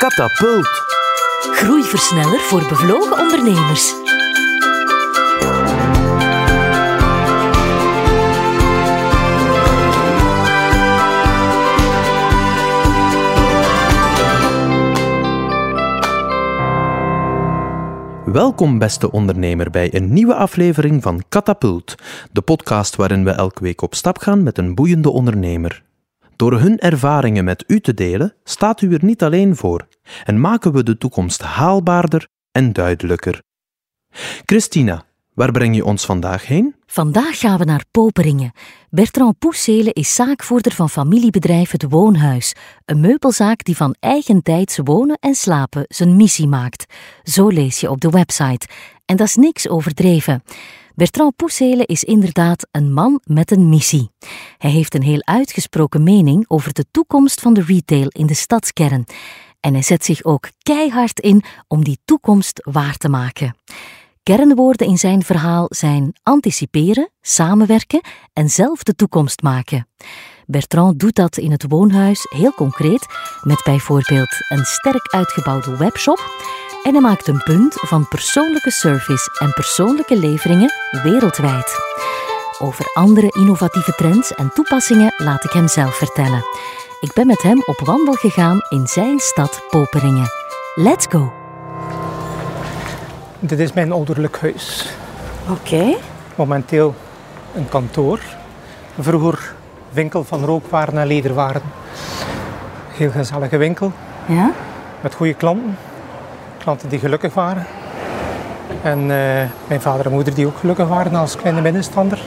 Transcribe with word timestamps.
Katapult. 0.00 0.68
Groeiversneller 1.40 2.40
voor 2.40 2.66
bevlogen 2.68 3.18
ondernemers. 3.18 3.94
Welkom 18.24 18.78
beste 18.78 19.10
ondernemer 19.10 19.70
bij 19.70 19.94
een 19.94 20.12
nieuwe 20.12 20.34
aflevering 20.34 21.02
van 21.02 21.22
Katapult, 21.28 21.94
de 22.32 22.40
podcast 22.40 22.96
waarin 22.96 23.24
we 23.24 23.30
elke 23.30 23.62
week 23.62 23.82
op 23.82 23.94
stap 23.94 24.18
gaan 24.18 24.42
met 24.42 24.58
een 24.58 24.74
boeiende 24.74 25.10
ondernemer. 25.10 25.82
Door 26.40 26.60
hun 26.60 26.78
ervaringen 26.78 27.44
met 27.44 27.64
u 27.66 27.80
te 27.80 27.94
delen, 27.94 28.34
staat 28.44 28.80
u 28.80 28.94
er 28.94 29.04
niet 29.04 29.22
alleen 29.22 29.56
voor 29.56 29.88
en 30.24 30.40
maken 30.40 30.72
we 30.72 30.82
de 30.82 30.98
toekomst 30.98 31.42
haalbaarder 31.42 32.28
en 32.52 32.72
duidelijker. 32.72 33.42
Christina, 34.44 35.04
waar 35.34 35.50
breng 35.50 35.74
je 35.76 35.84
ons 35.84 36.04
vandaag 36.04 36.46
heen? 36.46 36.74
Vandaag 36.86 37.38
gaan 37.38 37.58
we 37.58 37.64
naar 37.64 37.84
Poperingen. 37.90 38.52
Bertrand 38.90 39.38
Poeselen 39.38 39.92
is 39.92 40.14
zaakvoerder 40.14 40.72
van 40.72 40.90
familiebedrijf 40.90 41.70
Het 41.70 41.86
Woonhuis, 41.88 42.54
een 42.84 43.00
meubelzaak 43.00 43.64
die 43.64 43.76
van 43.76 43.96
eigentijds 43.98 44.78
wonen 44.84 45.16
en 45.20 45.34
slapen 45.34 45.84
zijn 45.88 46.16
missie 46.16 46.48
maakt. 46.48 46.94
Zo 47.22 47.48
lees 47.48 47.80
je 47.80 47.90
op 47.90 48.00
de 48.00 48.10
website. 48.10 48.66
En 49.04 49.16
dat 49.16 49.26
is 49.26 49.36
niks 49.36 49.68
overdreven. 49.68 50.42
Bertrand 51.00 51.36
Poeselen 51.36 51.86
is 51.86 52.04
inderdaad 52.04 52.66
een 52.70 52.92
man 52.92 53.20
met 53.24 53.50
een 53.50 53.68
missie. 53.68 54.10
Hij 54.58 54.70
heeft 54.70 54.94
een 54.94 55.02
heel 55.02 55.22
uitgesproken 55.24 56.02
mening 56.02 56.44
over 56.48 56.72
de 56.72 56.84
toekomst 56.90 57.40
van 57.40 57.54
de 57.54 57.62
retail 57.62 58.06
in 58.08 58.26
de 58.26 58.34
stadskern. 58.34 59.04
En 59.60 59.72
hij 59.72 59.82
zet 59.82 60.04
zich 60.04 60.24
ook 60.24 60.48
keihard 60.62 61.20
in 61.20 61.42
om 61.68 61.84
die 61.84 61.98
toekomst 62.04 62.68
waar 62.70 62.96
te 62.96 63.08
maken. 63.08 63.56
Kernwoorden 64.22 64.86
in 64.86 64.98
zijn 64.98 65.22
verhaal 65.22 65.66
zijn 65.68 66.12
anticiperen, 66.22 67.10
samenwerken 67.20 68.00
en 68.32 68.50
zelf 68.50 68.82
de 68.82 68.94
toekomst 68.94 69.42
maken. 69.42 69.88
Bertrand 70.46 70.98
doet 70.98 71.14
dat 71.14 71.36
in 71.36 71.50
het 71.50 71.64
woonhuis 71.68 72.26
heel 72.28 72.52
concreet 72.52 73.06
met 73.42 73.62
bijvoorbeeld 73.64 74.36
een 74.48 74.64
sterk 74.64 75.14
uitgebouwde 75.14 75.76
webshop 75.76 76.20
en 76.82 76.92
hij 76.92 77.00
maakt 77.00 77.28
een 77.28 77.42
punt 77.42 77.74
van 77.74 78.08
persoonlijke 78.08 78.70
service 78.70 79.38
en 79.38 79.52
persoonlijke 79.52 80.18
leveringen 80.18 80.72
wereldwijd. 81.02 81.78
Over 82.58 82.90
andere 82.94 83.28
innovatieve 83.30 83.92
trends 83.92 84.34
en 84.34 84.50
toepassingen 84.54 85.14
laat 85.16 85.44
ik 85.44 85.50
hem 85.50 85.68
zelf 85.68 85.94
vertellen. 85.94 86.44
Ik 87.00 87.12
ben 87.12 87.26
met 87.26 87.42
hem 87.42 87.62
op 87.66 87.80
wandel 87.84 88.14
gegaan 88.14 88.58
in 88.68 88.86
zijn 88.86 89.18
stad 89.18 89.62
Poperingen. 89.70 90.26
Let's 90.74 91.06
go! 91.08 91.32
Dit 93.38 93.58
is 93.58 93.72
mijn 93.72 93.92
ouderlijk 93.92 94.40
huis. 94.40 94.94
Oké. 95.50 95.96
Momenteel 96.34 96.94
een 97.54 97.68
kantoor. 97.68 98.20
Vroeger 98.98 99.54
winkel 99.90 100.24
van 100.24 100.44
rookwaren 100.44 100.98
en 100.98 101.06
lederwaren. 101.06 101.62
Heel 102.88 103.10
gezellige 103.10 103.56
winkel. 103.56 103.92
Ja? 104.26 104.50
Met 105.00 105.14
goede 105.14 105.34
klanten. 105.34 105.76
Klanten 106.60 106.88
die 106.88 106.98
gelukkig 106.98 107.34
waren. 107.34 107.66
En 108.82 108.98
eh, 108.98 109.48
mijn 109.66 109.80
vader 109.80 110.06
en 110.06 110.12
moeder 110.12 110.34
die 110.34 110.46
ook 110.46 110.58
gelukkig 110.58 110.88
waren 110.88 111.14
als 111.14 111.36
kleine 111.36 111.60
middenstander. 111.60 112.22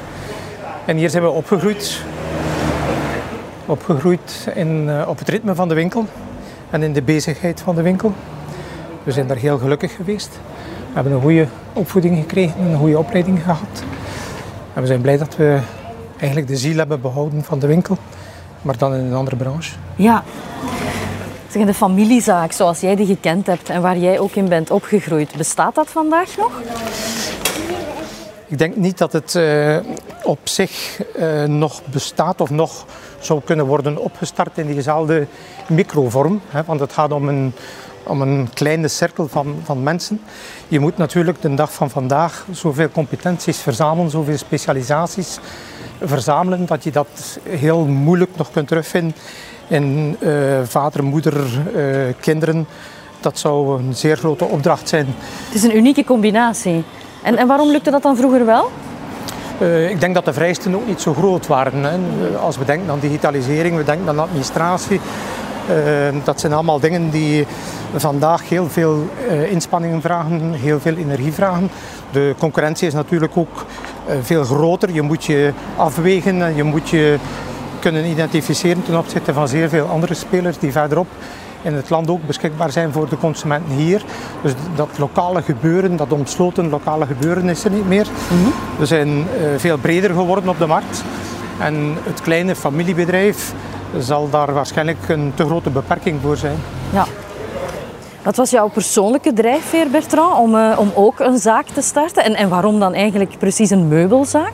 En 0.85 0.97
hier 0.97 1.09
zijn 1.09 1.23
we 1.23 1.29
opgegroeid. 1.29 2.01
Opgegroeid 3.65 4.47
in, 4.55 4.89
eh, 4.89 5.07
op 5.07 5.19
het 5.19 5.29
ritme 5.29 5.55
van 5.55 5.67
de 5.67 5.73
winkel. 5.73 6.05
En 6.69 6.83
in 6.83 6.93
de 6.93 7.01
bezigheid 7.01 7.61
van 7.61 7.75
de 7.75 7.81
winkel. 7.81 8.13
We 9.03 9.11
zijn 9.11 9.27
daar 9.27 9.37
heel 9.37 9.57
gelukkig 9.57 9.95
geweest. 9.95 10.39
We 10.87 10.93
hebben 10.93 11.13
een 11.13 11.21
goede 11.21 11.47
opvoeding 11.73 12.17
gekregen, 12.17 12.61
een 12.61 12.77
goede 12.77 12.97
opleiding 12.97 13.43
gehad. 13.43 13.83
En 14.73 14.81
we 14.81 14.87
zijn 14.87 15.01
blij 15.01 15.17
dat 15.17 15.35
we 15.35 15.59
eigenlijk 16.17 16.47
de 16.47 16.57
ziel 16.57 16.77
hebben 16.77 17.01
behouden 17.01 17.43
van 17.43 17.59
de 17.59 17.67
winkel, 17.67 17.97
maar 18.61 18.77
dan 18.77 18.93
in 18.93 19.05
een 19.05 19.13
andere 19.13 19.35
branche. 19.35 19.71
Ja. 19.95 20.23
Zeg, 21.53 21.65
de 21.65 21.73
familiezaak 21.73 22.51
zoals 22.51 22.79
jij 22.79 22.95
die 22.95 23.05
gekend 23.05 23.47
hebt 23.47 23.69
en 23.69 23.81
waar 23.81 23.97
jij 23.97 24.19
ook 24.19 24.31
in 24.31 24.49
bent 24.49 24.71
opgegroeid, 24.71 25.37
bestaat 25.37 25.75
dat 25.75 25.89
vandaag 25.89 26.37
nog? 26.37 26.61
Ik 28.47 28.57
denk 28.57 28.75
niet 28.75 28.97
dat 28.97 29.13
het 29.13 29.33
uh, 29.33 29.77
op 30.23 30.39
zich 30.43 31.01
uh, 31.19 31.43
nog 31.43 31.81
bestaat 31.85 32.41
of 32.41 32.49
nog 32.49 32.85
zou 33.19 33.41
kunnen 33.45 33.65
worden 33.65 33.97
opgestart 33.97 34.57
in 34.57 34.67
diezelfde 34.67 35.27
microvorm. 35.67 36.41
Hè, 36.47 36.63
want 36.63 36.79
het 36.79 36.93
gaat 36.93 37.11
om 37.11 37.27
een, 37.27 37.53
om 38.03 38.21
een 38.21 38.49
kleine 38.53 38.87
cirkel 38.87 39.27
van, 39.27 39.55
van 39.63 39.83
mensen. 39.83 40.21
Je 40.67 40.79
moet 40.79 40.97
natuurlijk 40.97 41.41
de 41.41 41.53
dag 41.53 41.73
van 41.73 41.89
vandaag 41.89 42.45
zoveel 42.51 42.89
competenties 42.89 43.57
verzamelen, 43.57 44.11
zoveel 44.11 44.37
specialisaties 44.37 45.39
verzamelen, 46.01 46.65
dat 46.65 46.83
je 46.83 46.91
dat 46.91 47.39
heel 47.49 47.85
moeilijk 47.85 48.31
nog 48.35 48.51
kunt 48.51 48.67
terugvinden 48.67 49.15
in 49.67 50.17
uh, 50.19 50.31
vader, 50.63 51.03
moeder, 51.03 51.33
uh, 51.75 52.13
kinderen. 52.19 52.67
Dat 53.19 53.39
zou 53.39 53.79
een 53.79 53.95
zeer 53.95 54.17
grote 54.17 54.45
opdracht 54.45 54.89
zijn. 54.89 55.05
Het 55.45 55.55
is 55.55 55.63
een 55.63 55.77
unieke 55.77 56.03
combinatie. 56.03 56.83
En, 57.21 57.37
en 57.37 57.47
waarom 57.47 57.71
lukte 57.71 57.91
dat 57.91 58.01
dan 58.01 58.15
vroeger 58.15 58.45
wel? 58.45 58.71
Uh, 59.61 59.89
ik 59.89 59.99
denk 59.99 60.13
dat 60.13 60.25
de 60.25 60.33
vereisten 60.33 60.75
ook 60.75 60.87
niet 60.87 61.01
zo 61.01 61.13
groot 61.13 61.47
waren. 61.47 61.83
Hè. 61.83 61.97
Als 62.37 62.57
we 62.57 62.65
denken 62.65 62.89
aan 62.89 62.99
digitalisering, 62.99 63.75
we 63.75 63.83
denken 63.83 64.09
aan 64.09 64.19
administratie. 64.19 64.99
dat 66.23 66.39
zijn 66.39 66.53
allemaal 66.53 66.79
dingen 66.79 67.09
die 67.09 67.45
vandaag 67.95 68.49
heel 68.49 68.69
veel 68.69 69.07
inspanningen 69.49 70.01
vragen, 70.01 70.53
heel 70.53 70.79
veel 70.79 70.95
energie 70.95 71.33
vragen. 71.33 71.69
De 72.11 72.35
concurrentie 72.37 72.87
is 72.87 72.93
natuurlijk 72.93 73.37
ook 73.37 73.65
veel 74.21 74.43
groter. 74.43 74.91
Je 74.91 75.01
moet 75.01 75.25
je 75.25 75.53
afwegen 75.75 76.41
en 76.41 76.55
je 76.55 76.63
moet 76.63 76.89
je 76.89 77.17
kunnen 77.83 78.05
identificeren 78.05 78.83
ten 78.83 78.97
opzichte 78.97 79.33
van 79.33 79.47
zeer 79.47 79.69
veel 79.69 79.87
andere 79.87 80.13
spelers 80.13 80.59
die 80.59 80.71
verderop 80.71 81.07
in 81.61 81.73
het 81.73 81.89
land 81.89 82.09
ook 82.09 82.27
beschikbaar 82.27 82.71
zijn 82.71 82.91
voor 82.91 83.09
de 83.09 83.17
consumenten 83.17 83.75
hier. 83.75 84.01
Dus 84.41 84.53
dat 84.75 84.89
lokale 84.97 85.41
gebeuren, 85.41 85.95
dat 85.95 86.11
omsloten 86.11 86.69
lokale 86.69 87.05
gebeuren 87.05 87.49
is 87.49 87.63
er 87.63 87.71
niet 87.71 87.87
meer. 87.87 88.07
Mm 88.29 88.43
-hmm. 88.43 88.53
We 88.79 88.85
zijn 88.85 89.09
uh, 89.09 89.25
veel 89.57 89.77
breder 89.77 90.09
geworden 90.09 90.49
op 90.49 90.57
de 90.57 90.65
markt. 90.65 91.03
En 91.59 91.97
het 92.03 92.21
kleine 92.21 92.55
familiebedrijf 92.55 93.53
zal 93.97 94.29
daar 94.29 94.53
waarschijnlijk 94.53 95.09
een 95.09 95.31
te 95.35 95.45
grote 95.45 95.69
beperking 95.69 96.21
voor 96.21 96.37
zijn. 96.37 96.57
Ja. 96.93 97.05
Wat 98.23 98.35
was 98.35 98.49
jouw 98.49 98.67
persoonlijke 98.67 99.33
drijfveer, 99.33 99.89
Bertrand, 99.89 100.37
om, 100.37 100.55
uh, 100.55 100.75
om 100.77 100.91
ook 100.93 101.19
een 101.19 101.37
zaak 101.37 101.65
te 101.65 101.81
starten? 101.81 102.23
En, 102.23 102.35
en 102.35 102.49
waarom 102.49 102.79
dan 102.79 102.93
eigenlijk 102.93 103.37
precies 103.37 103.69
een 103.69 103.87
meubelzaak? 103.87 104.53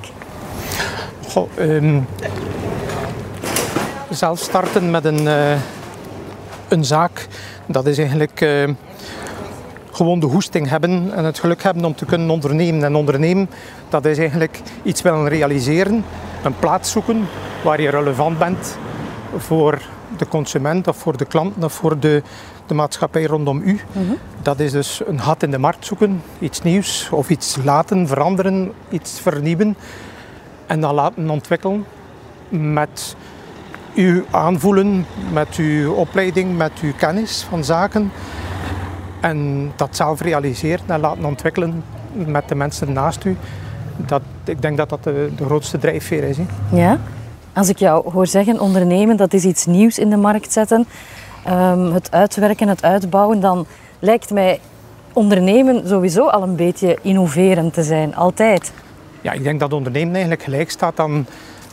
Goh, 1.28 1.50
um, 1.60 2.08
zelf 4.10 4.40
starten 4.40 4.92
met 4.92 5.06
een, 5.06 5.22
uh, 5.22 5.52
een 6.68 6.86
zaak, 6.86 7.28
dat 7.66 7.86
is 7.86 7.98
eigenlijk 7.98 8.42
uh, 8.42 8.70
gewoon 9.92 10.20
de 10.20 10.26
hoesting 10.26 10.70
hebben 10.70 11.12
en 11.14 11.24
het 11.24 11.40
geluk 11.40 11.64
hebben 11.64 11.86
om 11.86 11.96
te 11.96 12.06
kunnen 12.06 12.30
ondernemen. 12.30 12.84
En 12.84 12.96
ondernemen, 12.96 13.50
dat 13.90 14.06
is 14.06 14.18
eigenlijk 14.18 14.62
iets 14.84 15.02
willen 15.02 15.28
realiseren, 15.28 16.04
een 16.44 16.60
plaats 16.60 16.92
zoeken 16.92 17.28
waar 17.64 17.82
je 17.82 17.90
relevant 17.90 18.38
bent 18.38 18.78
voor 19.38 19.82
de 20.18 20.28
consument 20.28 20.88
of 20.88 20.98
voor 20.98 21.18
de 21.18 21.26
klant 21.26 21.64
of 21.64 21.74
voor 21.74 22.00
de, 22.00 22.24
de 22.66 22.74
maatschappij 22.74 23.24
rondom 23.24 23.62
u. 23.62 23.80
Mm-hmm. 23.92 24.18
Dat 24.42 24.60
is 24.60 24.72
dus 24.72 25.02
een 25.08 25.22
gat 25.22 25.44
in 25.44 25.52
de 25.52 25.58
markt 25.58 25.86
zoeken, 25.86 26.22
iets 26.40 26.62
nieuws 26.62 27.10
of 27.12 27.30
iets 27.30 27.58
laten 27.64 28.08
veranderen, 28.08 28.72
iets 28.90 29.20
vernieuwen 29.20 29.78
en 30.66 30.80
dan 30.80 30.94
laten 30.94 31.30
ontwikkelen 31.30 31.86
met 32.50 33.16
uw 33.96 34.24
aanvoelen, 34.32 35.06
met 35.34 35.56
uw 35.56 35.94
opleiding, 35.94 36.58
met 36.58 36.72
uw 36.82 36.94
kennis 36.98 37.46
van 37.50 37.64
zaken. 37.64 38.12
En 39.22 39.72
dat 39.76 39.96
zelf 39.96 40.22
realiseren 40.22 40.86
en 40.88 41.00
laten 41.00 41.26
ontwikkelen 41.26 41.84
met 42.14 42.48
de 42.48 42.56
mensen 42.56 42.94
naast 42.94 43.26
u. 43.26 43.38
Dat, 43.96 44.22
ik 44.44 44.62
denk 44.62 44.78
dat 44.78 44.90
dat 44.90 45.04
de, 45.04 45.30
grootste 45.46 45.78
drijfveer 45.78 46.24
is. 46.24 46.38
Ja? 46.72 47.00
Als 47.54 47.70
ik 47.70 47.78
jou 47.78 48.12
hoor 48.12 48.28
zeggen, 48.28 48.60
ondernemen, 48.60 49.18
dat 49.18 49.34
is 49.34 49.44
iets 49.44 49.66
nieuws 49.66 50.00
in 50.00 50.10
de 50.10 50.18
markt 50.18 50.52
zetten. 50.52 50.88
Um, 51.48 51.94
het 51.94 52.12
uitwerken, 52.12 52.68
het 52.68 52.84
uitbouwen, 52.84 53.40
dan 53.40 53.66
lijkt 54.00 54.32
mij 54.32 54.60
ondernemen 55.14 55.88
sowieso 55.88 56.28
al 56.28 56.44
een 56.44 56.56
beetje 56.56 56.98
innoverend 57.02 57.74
te 57.74 57.84
zijn, 57.84 58.16
altijd. 58.16 58.72
Ja, 59.22 59.32
ik 59.32 59.44
denk 59.44 59.60
dat 59.60 59.74
ondernemen 59.74 60.12
eigenlijk 60.12 60.44
gelijk 60.44 60.70
staat 60.70 61.00
aan 61.00 61.28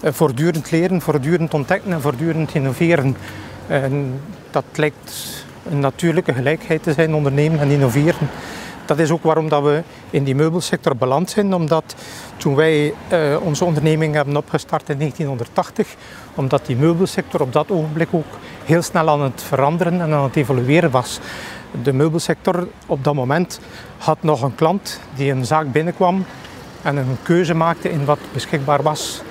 uh, 0.05 0.13
voortdurend 0.13 0.71
leren, 0.71 1.01
voortdurend 1.01 1.55
ontdekken 1.55 1.93
en 1.93 2.01
voortdurend 2.01 2.55
innoveren. 2.55 3.17
En 3.67 4.21
dat 4.51 4.65
lijkt 4.75 5.45
een 5.71 5.81
natuurlijke 5.81 6.33
gelijkheid 6.33 6.83
te 6.83 6.93
zijn, 6.93 7.15
ondernemen 7.15 7.61
en 7.61 7.71
innoveren. 7.71 8.29
dat 8.87 8.99
is 8.99 9.11
ook 9.11 9.23
waarom 9.23 9.49
dat 9.49 9.63
we 9.63 9.83
in 10.11 10.25
die 10.25 10.35
meubelsector 10.35 10.97
beland 10.97 11.31
zijn. 11.31 11.55
Omdat 11.55 11.95
toen 12.37 12.55
wij 12.55 12.95
uh, 13.13 13.37
onze 13.43 13.65
onderneming 13.65 14.15
hebben 14.15 14.37
opgestart 14.37 14.89
in 14.89 14.99
1980, 14.99 15.95
omdat 16.35 16.67
die 16.67 16.77
meubelsector 16.77 17.41
op 17.41 17.53
dat 17.53 17.71
ogenblik 17.71 18.09
ook 18.11 18.39
heel 18.65 18.83
snel 18.83 19.09
aan 19.09 19.23
het 19.23 19.43
veranderen 19.43 20.01
en 20.01 20.13
aan 20.13 20.25
het 20.25 20.37
evolueren 20.37 20.91
was. 20.91 21.21
De 21.83 21.93
meubelsector 21.93 22.69
op 22.87 23.05
dat 23.05 23.15
moment 23.15 23.61
had 23.99 24.19
nog 24.21 24.43
een 24.43 24.55
klant 24.55 25.01
die 25.15 25.31
een 25.31 25.47
zaak 25.47 25.73
binnenkwam 25.73 26.25
en 26.87 26.97
een 26.97 27.17
keuze 27.23 27.55
maakte 27.55 27.91
in 27.91 28.05
wat 28.05 28.19
beschikbaar 28.33 28.83
was. 28.83 29.23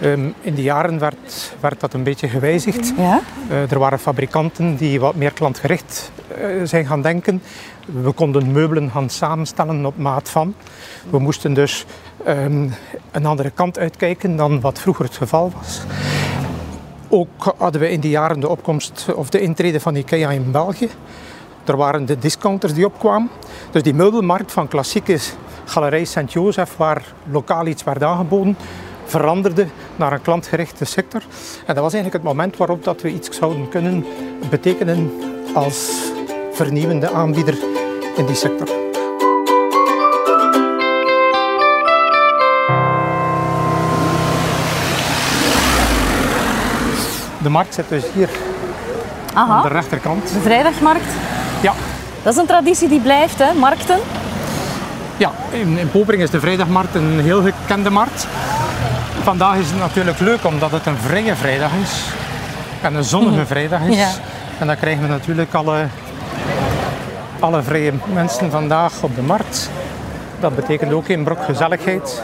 Ehm, 0.00 0.28
in 0.40 0.54
de 0.54 0.62
jaren 0.62 0.98
werd, 0.98 1.54
werd 1.60 1.80
dat 1.80 1.94
een 1.94 2.02
beetje 2.02 2.28
gewijzigd. 2.28 2.92
Ja? 2.96 3.20
Uh, 3.50 3.70
er 3.70 3.78
waren 3.78 3.98
fabrikanten 3.98 4.76
die 4.76 5.00
wat 5.00 5.14
meer 5.14 5.32
klantgericht 5.32 6.12
uh, 6.38 6.64
zijn 6.64 6.86
gaan 6.86 7.02
denken. 7.02 7.42
We 8.02 8.12
konden 8.12 8.52
meubelen 8.52 8.90
gaan 8.90 9.10
samenstellen 9.10 9.86
op 9.86 9.96
maat 9.96 10.28
van. 10.28 10.54
We 11.10 11.18
moesten 11.18 11.54
dus 11.54 11.84
um, 12.28 12.74
een 13.10 13.26
andere 13.26 13.50
kant 13.50 13.78
uitkijken 13.78 14.36
dan 14.36 14.60
wat 14.60 14.78
vroeger 14.78 15.04
het 15.04 15.16
geval 15.16 15.52
was. 15.56 15.80
Ook 17.08 17.54
hadden 17.58 17.80
we 17.80 17.90
in 17.90 18.00
die 18.00 18.10
jaren 18.10 18.40
de 18.40 18.48
opkomst 18.48 19.06
of 19.14 19.28
de 19.28 19.40
intrede 19.40 19.80
van 19.80 19.96
IKEA 19.96 20.30
in 20.30 20.50
België. 20.50 20.88
Er 21.64 21.76
waren 21.76 22.06
de 22.06 22.18
discounters 22.18 22.74
die 22.74 22.86
opkwamen. 22.86 23.30
Dus 23.70 23.82
die 23.82 23.94
meubelmarkt 23.94 24.52
van 24.52 24.68
klassieke 24.68 25.18
Galerij 25.64 26.04
Sint-Jozef, 26.04 26.76
waar 26.76 27.02
lokaal 27.30 27.66
iets 27.66 27.84
werd 27.84 28.02
aangeboden, 28.02 28.56
veranderde 29.04 29.66
naar 29.96 30.12
een 30.12 30.22
klantgerichte 30.22 30.84
sector. 30.84 31.22
En 31.66 31.74
dat 31.74 31.84
was 31.84 31.92
eigenlijk 31.92 32.24
het 32.24 32.32
moment 32.34 32.56
waarop 32.56 32.84
dat 32.84 33.00
we 33.00 33.12
iets 33.12 33.30
zouden 33.30 33.68
kunnen 33.68 34.06
betekenen 34.50 35.12
als 35.54 35.90
vernieuwende 36.52 37.10
aanbieder 37.10 37.58
in 38.16 38.26
die 38.26 38.36
sector. 38.36 38.66
De 47.42 47.48
markt 47.48 47.74
zit 47.74 47.88
dus 47.88 48.04
hier 48.14 48.28
Aha. 49.34 49.52
aan 49.54 49.62
de 49.62 49.68
rechterkant. 49.68 50.32
De 50.32 50.40
vrijdagmarkt? 50.40 51.12
Ja. 51.62 51.72
Dat 52.22 52.32
is 52.32 52.38
een 52.40 52.46
traditie 52.46 52.88
die 52.88 53.00
blijft, 53.00 53.38
hè? 53.38 53.52
Markten? 53.52 53.98
Ja, 55.16 55.32
in, 55.50 55.78
in 55.78 55.90
Popering 55.90 56.22
is 56.22 56.30
de 56.30 56.40
vrijdagmarkt 56.40 56.94
een 56.94 57.20
heel 57.20 57.42
gekende 57.42 57.90
markt. 57.90 58.26
Vandaag 59.22 59.56
is 59.56 59.70
het 59.70 59.78
natuurlijk 59.78 60.18
leuk 60.18 60.44
omdat 60.44 60.70
het 60.70 60.86
een 60.86 60.96
vrije 60.96 61.36
vrijdag 61.36 61.70
is. 61.82 62.04
En 62.80 62.94
een 62.94 63.04
zonnige 63.04 63.36
mhm. 63.36 63.46
vrijdag 63.46 63.80
is. 63.80 63.96
Ja. 63.96 64.10
En 64.58 64.66
dan 64.66 64.76
krijgen 64.76 65.02
we 65.02 65.08
natuurlijk 65.08 65.54
alle, 65.54 65.86
alle 67.38 67.62
vrije 67.62 67.92
mensen 68.12 68.50
vandaag 68.50 69.02
op 69.02 69.14
de 69.14 69.22
markt. 69.22 69.70
Dat 70.40 70.56
betekent 70.56 70.92
ook 70.92 71.08
in 71.08 71.24
brok 71.24 71.44
gezelligheid. 71.44 72.22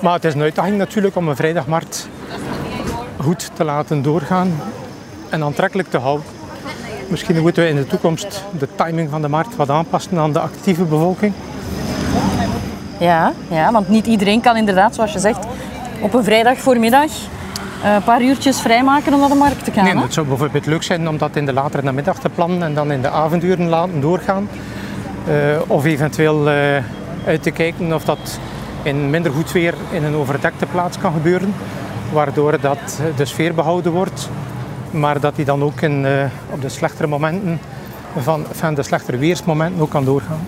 Maar 0.00 0.12
het 0.12 0.24
is 0.24 0.34
een 0.34 0.42
uitdaging 0.42 0.76
natuurlijk 0.76 1.16
om 1.16 1.28
een 1.28 1.36
vrijdagmarkt 1.36 2.08
goed 3.20 3.50
te 3.54 3.64
laten 3.64 4.02
doorgaan 4.02 4.60
en 5.28 5.42
aantrekkelijk 5.42 5.90
te 5.90 5.98
houden. 5.98 6.26
Misschien 7.12 7.40
moeten 7.40 7.62
we 7.62 7.68
in 7.68 7.76
de 7.76 7.86
toekomst 7.86 8.44
de 8.58 8.68
timing 8.74 9.10
van 9.10 9.22
de 9.22 9.28
markt 9.28 9.56
wat 9.56 9.70
aanpassen 9.70 10.18
aan 10.18 10.32
de 10.32 10.40
actieve 10.40 10.82
bevolking. 10.82 11.32
Ja, 12.98 13.32
ja, 13.48 13.72
want 13.72 13.88
niet 13.88 14.06
iedereen 14.06 14.40
kan 14.40 14.56
inderdaad, 14.56 14.94
zoals 14.94 15.12
je 15.12 15.18
zegt, 15.18 15.46
op 16.00 16.14
een 16.14 16.24
vrijdag 16.24 16.58
voormiddag 16.58 17.10
eh, 17.82 17.94
een 17.94 18.02
paar 18.02 18.22
uurtjes 18.22 18.60
vrijmaken 18.60 19.12
om 19.14 19.20
naar 19.20 19.28
de 19.28 19.34
markt 19.34 19.64
te 19.64 19.70
gaan. 19.70 19.84
Nee, 19.84 20.02
het 20.02 20.12
zou 20.12 20.26
bijvoorbeeld 20.26 20.66
leuk 20.66 20.82
zijn 20.82 21.08
om 21.08 21.18
dat 21.18 21.36
in 21.36 21.46
de 21.46 21.52
latere 21.52 21.82
namiddag 21.82 22.18
te 22.18 22.28
plannen 22.28 22.62
en 22.62 22.74
dan 22.74 22.92
in 22.92 23.02
de 23.02 23.10
avonduren 23.10 23.68
laten 23.68 24.00
doorgaan. 24.00 24.48
Uh, 25.28 25.34
of 25.66 25.84
eventueel 25.84 26.48
uh, 26.48 26.54
uit 27.26 27.42
te 27.42 27.50
kijken 27.50 27.94
of 27.94 28.04
dat 28.04 28.38
in 28.82 29.10
minder 29.10 29.32
goed 29.32 29.52
weer 29.52 29.74
in 29.90 30.04
een 30.04 30.14
overdekte 30.14 30.66
plaats 30.66 30.98
kan 30.98 31.12
gebeuren. 31.12 31.54
Waardoor 32.12 32.60
dat 32.60 33.00
de 33.16 33.24
sfeer 33.24 33.54
behouden 33.54 33.92
wordt 33.92 34.28
maar 34.92 35.20
dat 35.20 35.36
hij 35.36 35.44
dan 35.44 35.62
ook 35.62 35.80
in, 35.80 36.04
uh, 36.04 36.24
op 36.50 36.60
de 36.60 36.68
slechtere 36.68 37.06
momenten, 37.06 37.60
van, 38.18 38.44
van 38.50 38.74
de 38.74 38.82
slechtere 38.82 39.16
weersmomenten 39.16 39.82
ook 39.82 39.90
kan 39.90 40.04
doorgaan. 40.04 40.46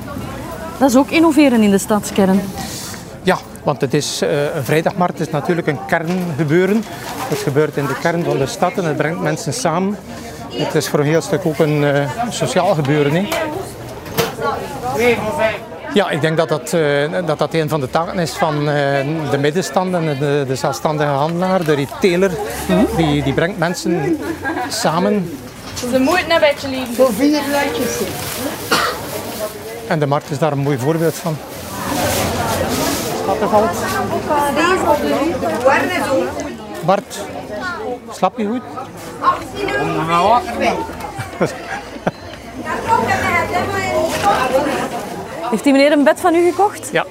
Dat 0.79 0.88
is 0.91 0.96
ook 0.96 1.11
innoveren 1.11 1.62
in 1.62 1.70
de 1.70 1.79
stadskern. 1.79 2.41
Ja, 3.23 3.38
want 3.62 3.81
het 3.81 3.94
is, 3.94 4.23
uh, 4.23 4.55
een 4.55 4.64
vrijdagmarkt 4.64 5.20
is 5.20 5.31
natuurlijk 5.31 5.67
een 5.67 5.79
kerngebeuren. 5.87 6.85
Het 7.29 7.38
gebeurt 7.38 7.76
in 7.76 7.87
de 7.87 7.99
kern 8.00 8.25
van 8.25 8.38
de 8.38 8.46
stad 8.46 8.73
en 8.73 8.85
het 8.85 8.96
brengt 8.96 9.20
mensen 9.20 9.52
samen. 9.52 9.96
Het 10.50 10.75
is 10.75 10.88
voor 10.88 10.99
een 10.99 11.06
heel 11.06 11.20
stuk 11.20 11.46
ook 11.46 11.58
een 11.58 11.82
uh, 11.82 12.11
sociaal 12.29 12.75
gebeuren. 12.75 13.14
Hè. 13.14 13.29
Ja, 15.94 16.11
ik 16.11 16.20
denk 16.20 16.37
dat 16.37 16.49
dat, 16.49 16.73
uh, 16.73 17.12
dat 17.26 17.38
dat 17.38 17.55
een 17.55 17.69
van 17.69 17.81
de 17.81 17.91
taken 17.91 18.19
is 18.19 18.32
van 18.32 18.61
uh, 18.61 18.67
de 19.31 19.38
middenstand 19.41 19.94
en 19.94 20.19
de, 20.19 20.44
de 20.46 20.56
zelfstandige 20.56 21.11
handelaar, 21.11 21.64
de 21.64 21.75
retailer. 21.75 22.31
Die, 22.96 23.23
die 23.23 23.32
brengt 23.32 23.58
mensen 23.58 24.19
samen. 24.69 25.38
Ze 25.91 25.99
moeten 25.99 26.31
een 26.31 26.41
beetje 26.41 26.69
lief. 26.69 26.96
Voor 26.96 27.12
vier 27.12 27.41
luidjes. 27.50 28.00
En 29.88 29.99
de 29.99 30.06
markt 30.06 30.31
is 30.31 30.38
daar 30.38 30.52
een 30.52 30.58
mooi 30.58 30.79
voorbeeld 30.79 31.14
van. 31.14 31.37
Schattenvalt. 33.23 33.70
Bart, 36.85 37.20
slap 38.11 38.38
je 38.38 38.46
goed? 38.46 38.62
18 39.20 39.69
euro. 39.69 40.41
Heeft 45.50 45.64
die 45.64 45.72
meneer 45.72 45.92
een 45.92 46.04
bed 46.04 46.20
van 46.20 46.34
u 46.34 46.50
gekocht? 46.50 46.88
Ja. 46.92 47.04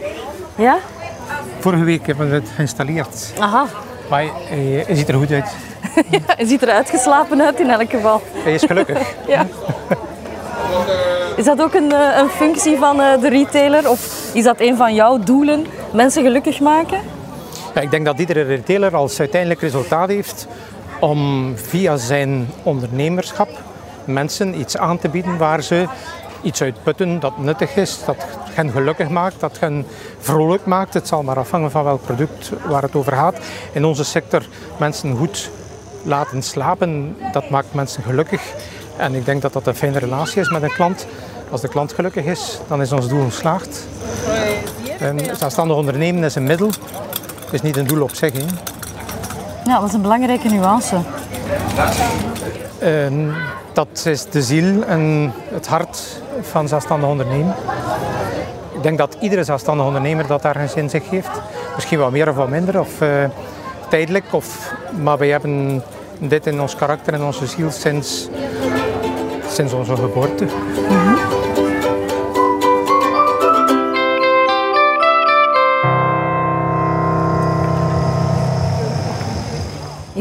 Ja? 0.56 0.78
Vorige 1.60 1.84
week 1.84 2.06
hebben 2.08 2.30
we 2.30 2.36
het 2.36 2.50
geïnstalleerd. 2.56 3.34
Aha. 3.40 3.66
Maar 4.10 4.26
hij, 4.50 4.86
ziet 4.90 5.08
er 5.08 5.16
goed 5.16 5.32
uit. 5.32 5.56
ja, 6.10 6.20
hij 6.26 6.46
ziet 6.46 6.62
er 6.62 6.70
uitgeslapen 6.70 7.42
uit 7.42 7.60
in 7.60 7.70
elk 7.70 7.90
geval. 7.90 8.22
Hij 8.34 8.54
is 8.54 8.64
gelukkig. 8.64 9.14
ja. 9.28 9.46
Is 11.36 11.46
dat 11.46 11.62
ook 11.62 11.74
een, 11.74 11.92
eh, 11.92 12.18
een 12.18 12.30
functie 12.30 12.78
van 12.78 13.02
eh, 13.02 13.22
de 13.22 13.30
retailer? 13.30 13.90
Of 13.90 14.30
is 14.34 14.44
dat 14.44 14.60
een 14.60 14.78
van 14.78 14.94
jouw 14.94 15.20
doelen? 15.20 15.66
Mensen 15.92 16.24
gelukkig 16.24 16.60
maken? 16.60 17.00
Ja, 17.76 17.82
ik 17.82 17.92
denk 17.92 18.06
dat 18.06 18.20
iedere 18.20 18.42
retailer 18.42 18.96
als 18.96 19.20
uiteindelijk 19.20 19.62
resultaat 19.62 20.10
heeft 20.10 20.48
om 21.00 21.54
via 21.56 21.98
zijn 21.98 22.50
ondernemerschap 22.64 23.50
mensen 24.06 24.60
iets 24.60 24.78
aan 24.78 25.00
te 25.00 25.10
bieden 25.10 25.38
waar 25.38 25.62
ze 25.62 25.86
iets 26.44 26.62
uitputten 26.62 27.20
dat 27.20 27.38
nuttig 27.38 27.76
is, 27.76 28.00
dat 28.06 28.16
hen 28.52 28.72
gelukkig 28.72 29.10
maakt, 29.10 29.40
dat 29.40 29.60
hen 29.60 29.86
vrolijk 30.20 30.66
maakt. 30.66 30.94
Het 30.94 31.08
zal 31.08 31.24
maar 31.24 31.38
afhangen 31.38 31.72
van 31.72 31.84
welk 31.84 32.02
product 32.02 32.52
waar 32.68 32.82
het 32.82 32.96
over 32.96 33.14
gaat. 33.14 33.38
In 33.72 33.86
onze 33.86 34.04
sector 34.04 34.46
mensen 34.78 35.18
goed 35.18 35.50
laten 36.04 36.42
slapen, 36.42 37.18
dat 37.32 37.50
maakt 37.50 37.74
mensen 37.74 38.04
gelukkig. 38.04 38.42
En 38.98 39.16
ik 39.16 39.26
denk 39.26 39.42
dat 39.42 39.54
dat 39.54 39.68
een 39.68 39.76
fijne 39.76 40.00
relatie 40.00 40.42
is 40.42 40.50
met 40.50 40.64
een 40.64 40.74
klant. 40.74 41.06
Als 41.52 41.62
de 41.62 41.68
klant 41.68 41.94
gelukkig 41.94 42.26
is, 42.26 42.60
dan 42.68 42.82
is 42.82 42.92
ons 42.92 43.08
doel 43.08 43.26
geslaagd. 43.26 43.88
En 45.00 45.20
zelfstandig 45.36 45.78
ondernemen 45.78 46.24
is 46.24 46.36
een 46.36 46.44
middel, 46.44 46.70
is 47.52 47.62
niet 47.62 47.78
een 47.78 47.88
doel 47.88 48.02
op 48.02 48.16
zich. 48.16 48.34
Ja, 49.66 49.80
dat 49.80 49.88
is 49.88 49.94
een 49.94 50.02
belangrijke 50.02 50.48
nuance. 50.48 51.02
Dat 53.74 54.06
is 54.06 54.26
de 54.26 54.42
ziel 54.42 54.84
en 54.84 55.34
het 55.54 55.68
hart 55.68 56.22
van 56.42 56.68
zelfstandig 56.68 57.10
ondernemen. 57.10 57.56
Ik 58.74 58.84
denk 58.84 58.98
dat 58.98 59.18
iedere 59.20 59.44
zelfstandig 59.44 59.86
ondernemer 59.86 60.28
dat 60.28 60.44
een 60.44 60.70
in 60.76 60.90
zich 60.90 61.10
heeft. 61.10 61.42
Misschien 61.76 62.00
wat 62.00 62.12
meer 62.12 62.30
of 62.30 62.36
wat 62.36 62.50
minder, 62.50 62.80
of 62.80 63.02
uh, 63.02 63.10
tijdelijk. 63.90 64.26
Of, 64.32 64.74
maar 65.02 65.18
wij 65.18 65.30
hebben 65.30 65.84
dit 66.18 66.48
in 66.48 66.62
ons 66.62 66.76
karakter 66.76 67.14
en 67.14 67.24
onze 67.24 67.48
ziel 67.48 67.72
sinds, 67.72 68.30
sinds 69.48 69.74
onze 69.74 69.96
geboorte. 69.96 70.46
Mm 70.90 71.23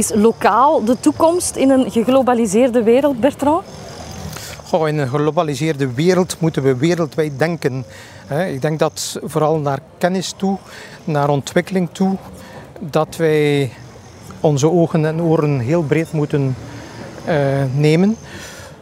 Is 0.02 0.10
lokaal 0.14 0.84
de 0.84 1.00
toekomst 1.00 1.56
in 1.56 1.70
een 1.70 1.90
geglobaliseerde 1.90 2.82
wereld, 2.82 3.20
Bertrand? 3.20 3.64
In 4.72 4.98
een 4.98 5.08
geglobaliseerde 5.08 5.92
wereld 5.92 6.36
moeten 6.38 6.62
we 6.62 6.76
wereldwijd 6.76 7.38
denken. 7.38 7.84
Ik 8.48 8.60
denk 8.62 8.78
dat 8.78 9.18
vooral 9.22 9.58
naar 9.58 9.78
kennis 9.98 10.34
toe, 10.36 10.58
naar 11.04 11.28
ontwikkeling 11.28 11.88
toe, 11.92 12.16
dat 12.80 13.16
wij 13.16 13.72
onze 14.40 14.70
ogen 14.70 15.06
en 15.06 15.22
oren 15.22 15.58
heel 15.58 15.82
breed 15.82 16.12
moeten 16.12 16.56
uh, 17.28 17.34
nemen. 17.74 18.16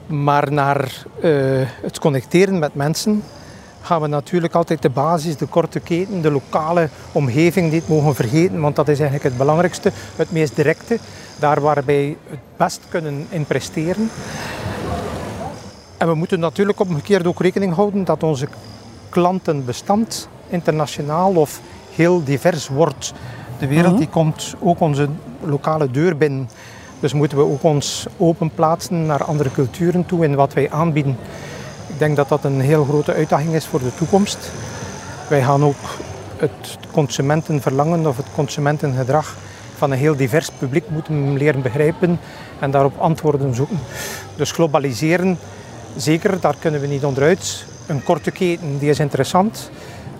Maar 0.07 0.53
naar 0.53 1.05
uh, 1.23 1.69
het 1.83 1.99
connecteren 1.99 2.59
met 2.59 2.75
mensen 2.75 3.23
gaan 3.83 4.01
we 4.01 4.07
natuurlijk 4.07 4.55
altijd 4.55 4.83
de 4.83 4.91
basis, 4.91 5.37
de 5.37 5.47
korte 5.47 5.81
keten, 5.81 6.21
de 6.21 6.31
lokale 6.31 6.89
omgeving 7.13 7.73
niet 7.73 7.89
mogen 7.89 8.15
vergeten, 8.15 8.61
want 8.61 8.77
dat 8.77 8.89
is 8.89 8.99
eigenlijk 8.99 9.29
het 9.29 9.39
belangrijkste, 9.39 9.93
het 10.17 10.33
meest 10.33 10.57
directe, 10.57 10.99
daar 11.39 11.61
waar 11.61 11.83
wij 11.85 12.17
het 12.29 12.39
best 12.57 12.81
kunnen 12.89 13.27
in 13.29 13.45
presteren. 13.45 14.11
En 15.97 16.09
we 16.09 16.15
moeten 16.15 16.41
natuurlijk 16.41 16.81
omgekeerd 16.81 17.27
ook 17.27 17.41
rekening 17.41 17.75
houden 17.75 18.05
dat 18.05 18.23
onze 18.23 18.49
klantenbestand 19.09 20.29
internationaal 20.49 21.35
of 21.35 21.61
heel 21.95 22.25
divers 22.25 22.69
wordt. 22.69 23.13
De 23.59 23.67
wereld 23.67 23.99
die 23.99 24.09
komt 24.09 24.55
ook 24.61 24.81
onze 24.81 25.09
lokale 25.41 25.91
deur 25.91 26.17
binnen. 26.17 26.49
Dus 27.01 27.13
moeten 27.13 27.39
we 27.39 27.45
ook 27.45 27.63
ons 27.63 28.07
open 28.17 28.51
plaatsen 28.55 29.07
naar 29.07 29.25
andere 29.25 29.51
culturen 29.51 30.07
toe 30.07 30.25
in 30.25 30.35
wat 30.35 30.53
wij 30.53 30.71
aanbieden. 30.71 31.17
Ik 32.01 32.07
denk 32.07 32.19
dat 32.19 32.29
dat 32.29 32.45
een 32.45 32.61
heel 32.61 32.85
grote 32.85 33.13
uitdaging 33.13 33.55
is 33.55 33.67
voor 33.67 33.79
de 33.79 33.95
toekomst. 33.95 34.51
Wij 35.29 35.43
gaan 35.43 35.65
ook 35.65 35.77
het 36.37 36.79
consumentenverlangen 36.91 38.07
of 38.07 38.17
het 38.17 38.27
consumentengedrag 38.35 39.37
van 39.77 39.91
een 39.91 39.99
heel 39.99 40.17
divers 40.17 40.51
publiek 40.51 40.89
moeten 40.89 41.37
leren 41.37 41.63
begrijpen 41.63 42.21
en 42.59 42.71
daarop 42.71 42.99
antwoorden 42.99 43.55
zoeken. 43.55 43.79
Dus 44.37 44.53
globaliseren, 44.53 45.39
zeker, 45.97 46.41
daar 46.41 46.55
kunnen 46.59 46.81
we 46.81 46.87
niet 46.87 47.05
onderuit. 47.05 47.65
Een 47.87 48.03
korte 48.03 48.31
keten 48.31 48.79
die 48.79 48.91
is 48.91 48.99
interessant, 48.99 49.71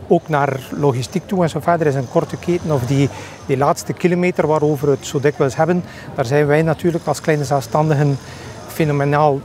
ook 0.09 0.29
naar 0.29 0.61
logistiek 0.71 1.27
toe 1.27 1.43
en 1.43 1.51
zo 1.51 1.61
verder 1.61 1.87
is 1.87 1.95
een 1.95 2.11
korte 2.11 2.37
keten 2.37 2.71
of 2.71 2.87
die, 2.87 3.09
die 3.47 3.57
laatste 3.57 3.93
kilometer 3.93 4.47
waarover 4.47 4.87
we 4.87 4.95
het 4.95 5.07
zo 5.07 5.21
dikwijls 5.21 5.57
hebben, 5.57 5.85
daar 6.15 6.27
zijn 6.27 6.47
wij 6.47 6.63
natuurlijk 6.63 7.07
als 7.07 7.21
kleine 7.21 7.45
zelfstandigen 7.45 8.19
fenomenaal 8.67 9.41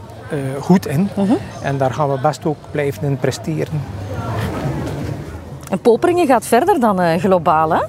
goed 0.59 0.87
in. 0.87 1.09
En 1.61 1.77
daar 1.77 1.93
gaan 1.93 2.11
we 2.11 2.19
best 2.19 2.45
ook 2.45 2.57
blijven 2.71 3.03
in 3.03 3.17
presteren. 3.17 3.81
En 5.69 5.79
Poperingen 5.79 6.27
gaat 6.27 6.45
verder 6.45 6.79
dan 6.79 7.01
uh, 7.01 7.13
globaal, 7.15 7.69
hè? 7.69 7.81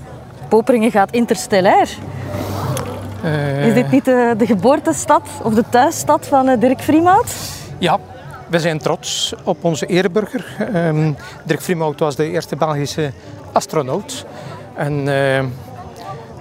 Poperingen 0.48 0.90
gaat 0.90 1.10
interstellair. 1.10 1.88
Uh... 3.24 3.66
Is 3.66 3.74
dit 3.74 3.90
niet 3.90 4.04
de, 4.04 4.34
de, 4.38 4.46
geboortestad 4.46 5.28
of 5.42 5.54
de 5.54 5.64
thuisstad 5.70 6.26
van 6.26 6.58
Dirk 6.58 6.80
Vriemaat? 6.80 7.34
Ja, 7.78 7.98
we 8.46 8.58
zijn 8.58 8.78
trots 8.78 9.34
op 9.44 9.64
onze 9.64 9.86
ereburger. 9.86 10.44
Um, 10.74 11.16
Dirk 11.44 11.60
Vriemaut 11.60 12.00
was 12.00 12.16
de 12.16 12.30
eerste 12.30 12.56
Belgische 12.56 13.12
astronaut. 13.52 14.26
En 14.74 15.06
uh, 15.06 15.44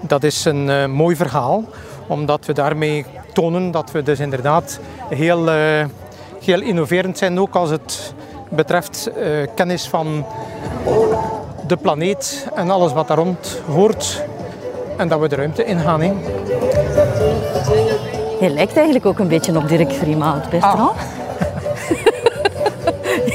dat 0.01 0.23
is 0.23 0.45
een 0.45 0.67
uh, 0.67 0.85
mooi 0.85 1.15
verhaal, 1.15 1.63
omdat 2.07 2.45
we 2.45 2.53
daarmee 2.53 3.05
tonen 3.35 3.71
dat 3.71 3.91
we 3.91 4.03
dus 4.03 4.19
inderdaad 4.19 4.79
heel, 5.09 5.47
uh, 5.47 5.85
heel 6.43 6.61
innoverend 6.61 7.17
zijn, 7.17 7.39
ook 7.39 7.55
als 7.55 7.69
het 7.69 8.13
betreft 8.49 9.11
kennis 9.55 9.87
van 9.87 10.25
de 11.67 11.75
planeet 11.77 12.47
en 12.55 12.69
alles 12.69 12.93
wat 12.93 13.07
daar 13.07 13.17
rond 13.17 13.61
hoort. 13.67 14.23
En 14.97 15.07
dat 15.07 15.19
we 15.19 15.27
de 15.27 15.35
ruimte 15.35 15.63
ingaan. 15.63 16.01
He. 16.01 16.13
Je 18.39 18.49
lijkt 18.49 18.75
eigenlijk 18.75 19.05
ook 19.05 19.19
een 19.19 19.27
beetje 19.27 19.57
op 19.57 19.67
Dirk 19.67 19.91
Vriemaut, 19.91 20.49
Bertrand. 20.49 20.79
Ah. 20.79 20.95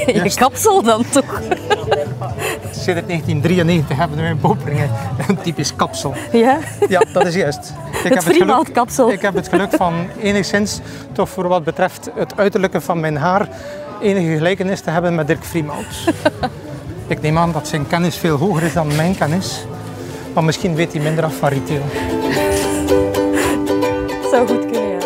Je 0.23 0.33
kapsel 0.35 0.81
dan 0.81 1.03
toch? 1.09 1.41
Sinds 2.71 2.85
1993 2.85 3.97
hebben 3.97 4.17
we 4.17 4.23
in 4.23 4.39
Poperingen 4.39 4.89
een 5.27 5.37
typisch 5.41 5.75
kapsel. 5.75 6.13
Ja? 6.31 6.57
Ja, 6.89 7.01
dat 7.13 7.25
is 7.25 7.35
juist. 7.35 7.59
Ik 8.03 8.13
het 8.13 8.37
heb 8.37 8.49
het 8.49 8.71
kapsel. 8.71 9.11
Ik 9.11 9.21
heb 9.21 9.33
het 9.33 9.47
geluk 9.47 9.71
van 9.71 9.93
enigszins, 10.21 10.79
toch 11.11 11.29
voor 11.29 11.47
wat 11.47 11.63
betreft 11.63 12.09
het 12.15 12.37
uiterlijke 12.37 12.81
van 12.81 12.99
mijn 12.99 13.17
haar, 13.17 13.47
enige 14.01 14.35
gelijkenis 14.35 14.81
te 14.81 14.89
hebben 14.89 15.15
met 15.15 15.27
Dirk 15.27 15.43
Vriemaut. 15.43 16.13
ik 17.07 17.21
neem 17.21 17.37
aan 17.37 17.51
dat 17.51 17.67
zijn 17.67 17.87
kennis 17.87 18.17
veel 18.17 18.37
hoger 18.37 18.63
is 18.63 18.73
dan 18.73 18.95
mijn 18.95 19.15
kennis. 19.15 19.65
Maar 20.33 20.43
misschien 20.43 20.75
weet 20.75 20.93
hij 20.93 21.01
minder 21.01 21.23
af 21.23 21.35
van 21.35 21.49
retail. 21.49 21.81
Zou 24.31 24.47
goed 24.47 24.65
kunnen. 24.65 24.99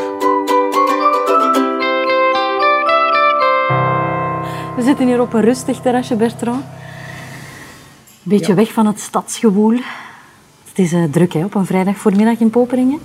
We 4.75 4.81
zitten 4.83 5.07
hier 5.07 5.21
op 5.21 5.33
een 5.33 5.41
rustig 5.41 5.79
terrasje, 5.79 6.15
Bertrand. 6.15 6.63
Een 8.25 8.31
beetje 8.31 8.53
weg 8.53 8.73
van 8.73 8.85
het 8.85 8.99
stadsgewoel. 8.99 9.79
Het 10.67 10.79
is 10.79 10.93
uh, 10.93 11.03
druk 11.11 11.33
hè, 11.33 11.43
op 11.43 11.55
een 11.55 11.65
vrijdag 11.65 11.97
voormiddag 11.97 12.39
in 12.39 12.49
Poperingen. 12.49 12.99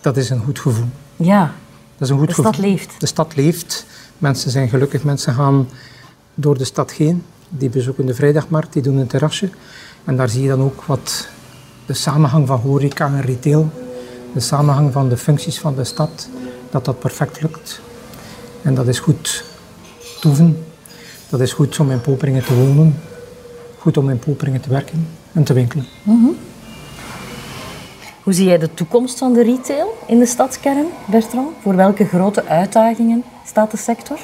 Dat 0.00 0.16
is 0.16 0.30
een 0.30 0.40
goed 0.40 0.58
gevoel. 0.58 0.88
Ja, 1.16 1.54
dat 1.96 2.00
is 2.00 2.08
een 2.08 2.18
goed 2.18 2.28
de 2.28 2.34
gevoel. 2.34 2.52
stad 2.52 2.64
leeft. 2.64 3.00
De 3.00 3.06
stad 3.06 3.36
leeft. 3.36 3.86
Mensen 4.18 4.50
zijn 4.50 4.68
gelukkig. 4.68 5.04
Mensen 5.04 5.34
gaan 5.34 5.68
door 6.34 6.58
de 6.58 6.64
stad 6.64 6.92
heen. 6.92 7.22
Die 7.48 7.68
bezoeken 7.68 8.06
de 8.06 8.14
vrijdagmarkt, 8.14 8.72
die 8.72 8.82
doen 8.82 8.96
een 8.96 9.06
terrasje. 9.06 9.50
En 10.04 10.16
daar 10.16 10.28
zie 10.28 10.42
je 10.42 10.48
dan 10.48 10.60
ook 10.60 10.82
wat 10.82 11.28
de 11.86 11.94
samenhang 11.94 12.46
van 12.46 12.60
horeca 12.60 13.06
en 13.06 13.20
retail, 13.20 13.70
de 14.32 14.40
samenhang 14.40 14.92
van 14.92 15.08
de 15.08 15.16
functies 15.16 15.58
van 15.58 15.74
de 15.74 15.84
stad, 15.84 16.28
dat 16.70 16.84
dat 16.84 16.98
perfect 16.98 17.42
lukt. 17.42 17.80
En 18.62 18.74
dat 18.74 18.86
is 18.86 18.98
goed 18.98 19.44
toeven. 20.20 20.64
Dat 21.28 21.40
is 21.40 21.52
goed 21.52 21.78
om 21.78 21.90
in 21.90 22.00
Poperingen 22.00 22.44
te 22.44 22.54
wonen, 22.54 23.00
goed 23.84 23.96
om 23.96 24.10
in 24.10 24.18
Poperingen 24.18 24.60
te 24.60 24.68
werken 24.68 25.08
en 25.32 25.44
te 25.44 25.52
winkelen. 25.52 25.86
Mm 26.02 26.36
Hoe 28.22 28.32
zie 28.32 28.46
jij 28.46 28.58
de 28.58 28.74
toekomst 28.74 29.18
van 29.18 29.32
de 29.32 29.42
retail 29.42 29.96
in 30.06 30.18
de 30.18 30.26
stadskern, 30.26 30.86
Bertrand? 31.10 31.50
Voor 31.62 31.76
welke 31.76 32.04
grote 32.04 32.44
uitdagingen 32.44 33.24
staat 33.46 33.70
de 33.70 33.76
sector? 33.76 34.18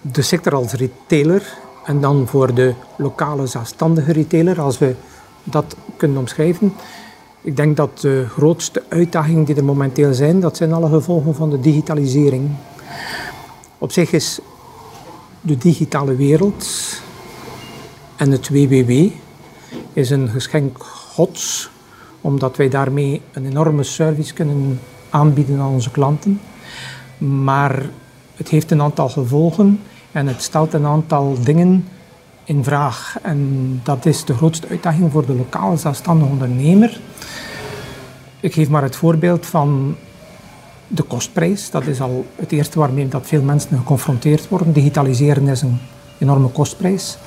De 0.00 0.22
sector 0.22 0.54
als 0.54 0.72
retailer 0.72 1.58
en 1.84 2.00
dan 2.00 2.26
voor 2.26 2.54
de 2.54 2.74
lokale 2.96 3.46
zelfstandige 3.46 4.12
retailer, 4.12 4.60
als 4.60 4.78
we 4.78 4.94
dat 5.44 5.76
kunnen 5.96 6.18
omschrijven. 6.18 6.72
Ik 7.40 7.56
denk 7.56 7.76
dat 7.76 8.00
de 8.00 8.26
grootste 8.28 8.82
uitdagingen 8.88 9.44
die 9.44 9.56
er 9.56 9.64
momenteel 9.64 10.14
zijn, 10.14 10.40
dat 10.40 10.56
zijn 10.56 10.72
alle 10.72 10.88
gevolgen 10.88 11.34
van 11.34 11.50
de 11.50 11.60
digitalisering. 11.60 12.50
Op 13.78 13.92
zich 13.92 14.12
is 14.12 14.38
de 15.40 15.58
digitale 15.58 16.16
wereld 16.16 16.66
en 18.18 18.30
het 18.30 18.48
WWW 18.48 19.10
is 19.92 20.10
een 20.10 20.28
geschenk 20.28 20.82
gods, 20.82 21.70
omdat 22.20 22.56
wij 22.56 22.68
daarmee 22.68 23.22
een 23.32 23.46
enorme 23.46 23.82
service 23.82 24.34
kunnen 24.34 24.80
aanbieden 25.10 25.60
aan 25.60 25.72
onze 25.72 25.90
klanten. 25.90 26.40
Maar 27.18 27.82
het 28.36 28.48
heeft 28.48 28.70
een 28.70 28.82
aantal 28.82 29.08
gevolgen 29.08 29.80
en 30.12 30.26
het 30.26 30.42
stelt 30.42 30.72
een 30.72 30.86
aantal 30.86 31.36
dingen 31.42 31.88
in 32.44 32.64
vraag. 32.64 33.16
En 33.22 33.80
dat 33.82 34.06
is 34.06 34.24
de 34.24 34.34
grootste 34.34 34.68
uitdaging 34.68 35.12
voor 35.12 35.26
de 35.26 35.34
lokale 35.34 35.76
zelfstandige 35.76 36.30
ondernemer. 36.30 37.00
Ik 38.40 38.52
geef 38.52 38.68
maar 38.68 38.82
het 38.82 38.96
voorbeeld 38.96 39.46
van 39.46 39.96
de 40.88 41.02
kostprijs. 41.02 41.70
Dat 41.70 41.86
is 41.86 42.00
al 42.00 42.26
het 42.36 42.52
eerste 42.52 42.78
waarmee 42.78 43.08
dat 43.08 43.26
veel 43.26 43.42
mensen 43.42 43.78
geconfronteerd 43.78 44.48
worden. 44.48 44.72
Digitaliseren 44.72 45.48
is 45.48 45.62
een 45.62 45.78
enorme 46.18 46.48
kostprijs. 46.48 47.18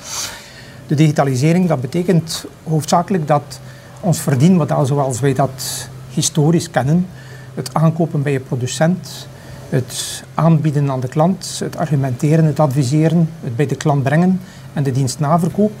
De 0.92 0.98
digitalisering 0.98 1.68
dat 1.68 1.80
betekent 1.80 2.44
hoofdzakelijk 2.68 3.26
dat 3.26 3.60
ons 4.00 4.20
verdienmodel 4.20 4.86
zoals 4.86 5.20
wij 5.20 5.34
dat 5.34 5.88
historisch 6.10 6.70
kennen, 6.70 7.06
het 7.54 7.74
aankopen 7.74 8.22
bij 8.22 8.32
je 8.32 8.40
producent, 8.40 9.28
het 9.68 10.24
aanbieden 10.34 10.90
aan 10.90 11.00
de 11.00 11.08
klant, 11.08 11.58
het 11.64 11.76
argumenteren, 11.76 12.44
het 12.44 12.60
adviseren, 12.60 13.28
het 13.40 13.56
bij 13.56 13.66
de 13.66 13.74
klant 13.74 14.02
brengen 14.02 14.40
en 14.72 14.82
de 14.82 14.92
dienstnaverkoop. 14.92 15.72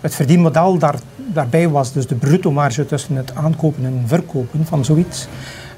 Het 0.00 0.14
verdienmodel 0.14 0.78
daar, 0.78 0.98
daarbij 1.16 1.68
was 1.68 1.92
dus 1.92 2.06
de 2.06 2.14
bruto 2.14 2.50
marge 2.50 2.86
tussen 2.86 3.16
het 3.16 3.34
aankopen 3.34 3.84
en 3.84 4.02
verkopen 4.06 4.66
van 4.66 4.84
zoiets. 4.84 5.26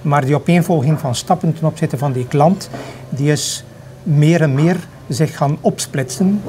Maar 0.03 0.25
die 0.25 0.35
opeenvolging 0.35 0.99
van 0.99 1.15
stappen 1.15 1.55
ten 1.55 1.67
opzichte 1.67 1.99
van 1.99 2.13
die 2.13 2.27
klant, 2.27 2.71
die 3.09 3.31
is 3.31 3.65
meer 4.03 4.41
en 4.43 4.55
meer 4.55 4.77
zich 5.09 5.37
gaan 5.37 5.59
opsplitsen. 5.61 6.41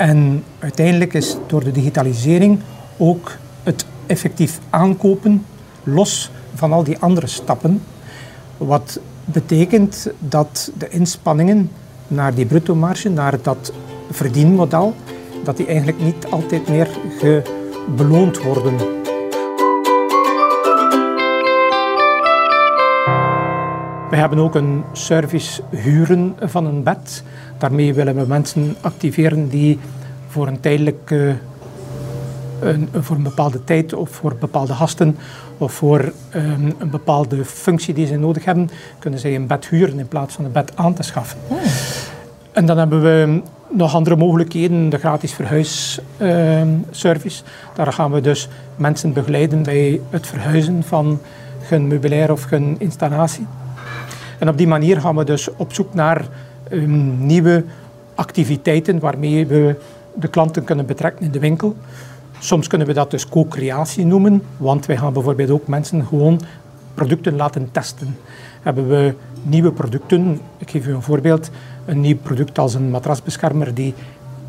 En 0.00 0.44
uiteindelijk 0.58 1.14
is 1.14 1.36
door 1.46 1.64
de 1.64 1.72
digitalisering 1.72 2.60
ook 2.96 3.36
het 3.62 3.86
effectief 4.06 4.58
aankopen 4.70 5.46
los 5.82 6.30
van 6.54 6.72
al 6.72 6.84
die 6.84 6.98
andere 6.98 7.26
stappen. 7.26 7.82
Wat 8.56 9.00
betekent 9.24 10.10
dat 10.18 10.72
de 10.78 10.88
inspanningen 10.88 11.70
naar 12.08 12.34
die 12.34 12.46
bruto-marge, 12.46 13.08
naar 13.08 13.42
dat 13.42 13.72
verdienmodel, 14.10 14.94
dat 15.44 15.56
die 15.56 15.66
eigenlijk 15.66 16.00
niet 16.00 16.26
altijd 16.30 16.68
meer 16.68 16.88
beloond 17.96 18.42
worden. 18.42 18.76
We 24.10 24.16
hebben 24.16 24.38
ook 24.38 24.54
een 24.54 24.84
service 24.92 25.62
huren 25.70 26.36
van 26.40 26.66
een 26.66 26.82
bed. 26.82 27.22
Daarmee 27.60 27.94
willen 27.94 28.14
we 28.14 28.24
mensen 28.26 28.76
activeren 28.80 29.48
die 29.48 29.78
voor 30.28 30.46
een 30.46 30.60
tijdelijke 30.60 31.36
een, 32.60 32.88
voor 33.00 33.16
een 33.16 33.22
bepaalde 33.22 33.64
tijd 33.64 33.94
of 33.94 34.10
voor 34.10 34.36
bepaalde 34.40 34.72
gasten 34.72 35.16
of 35.58 35.72
voor 35.72 36.12
um, 36.34 36.74
een 36.78 36.90
bepaalde 36.90 37.44
functie 37.44 37.94
die 37.94 38.06
ze 38.06 38.16
nodig 38.16 38.44
hebben, 38.44 38.70
kunnen 38.98 39.20
zij 39.20 39.34
een 39.34 39.46
bed 39.46 39.68
huren 39.68 39.98
in 39.98 40.08
plaats 40.08 40.34
van 40.34 40.44
een 40.44 40.52
bed 40.52 40.72
aan 40.74 40.94
te 40.94 41.02
schaffen. 41.02 41.38
Oh. 41.48 41.58
En 42.52 42.66
dan 42.66 42.78
hebben 42.78 43.02
we 43.02 43.40
nog 43.68 43.94
andere 43.94 44.16
mogelijkheden, 44.16 44.88
de 44.88 44.98
gratis 44.98 45.32
verhuisservice. 45.32 47.42
Uh, 47.42 47.48
Daar 47.74 47.92
gaan 47.92 48.12
we 48.12 48.20
dus 48.20 48.48
mensen 48.76 49.12
begeleiden 49.12 49.62
bij 49.62 50.00
het 50.10 50.26
verhuizen 50.26 50.82
van 50.82 51.20
hun 51.60 51.86
meubilair 51.86 52.32
of 52.32 52.50
hun 52.50 52.76
installatie. 52.78 53.46
En 54.38 54.48
op 54.48 54.58
die 54.58 54.66
manier 54.66 55.00
gaan 55.00 55.16
we 55.16 55.24
dus 55.24 55.48
op 55.56 55.72
zoek 55.72 55.94
naar 55.94 56.28
nieuwe 57.18 57.64
activiteiten 58.14 58.98
waarmee 58.98 59.46
we 59.46 59.76
de 60.14 60.28
klanten 60.28 60.64
kunnen 60.64 60.86
betrekken 60.86 61.24
in 61.24 61.30
de 61.30 61.38
winkel. 61.38 61.76
Soms 62.38 62.66
kunnen 62.66 62.86
we 62.86 62.92
dat 62.92 63.10
dus 63.10 63.28
co-creatie 63.28 64.06
noemen, 64.06 64.42
want 64.56 64.86
wij 64.86 64.96
gaan 64.96 65.12
bijvoorbeeld 65.12 65.50
ook 65.50 65.66
mensen 65.66 66.06
gewoon 66.06 66.40
producten 66.94 67.36
laten 67.36 67.68
testen. 67.72 68.16
Hebben 68.62 68.88
we 68.88 69.14
nieuwe 69.42 69.72
producten, 69.72 70.40
ik 70.58 70.70
geef 70.70 70.86
u 70.86 70.92
een 70.92 71.02
voorbeeld, 71.02 71.50
een 71.84 72.00
nieuw 72.00 72.16
product 72.16 72.58
als 72.58 72.74
een 72.74 72.90
matrasbeschermer 72.90 73.74
die 73.74 73.94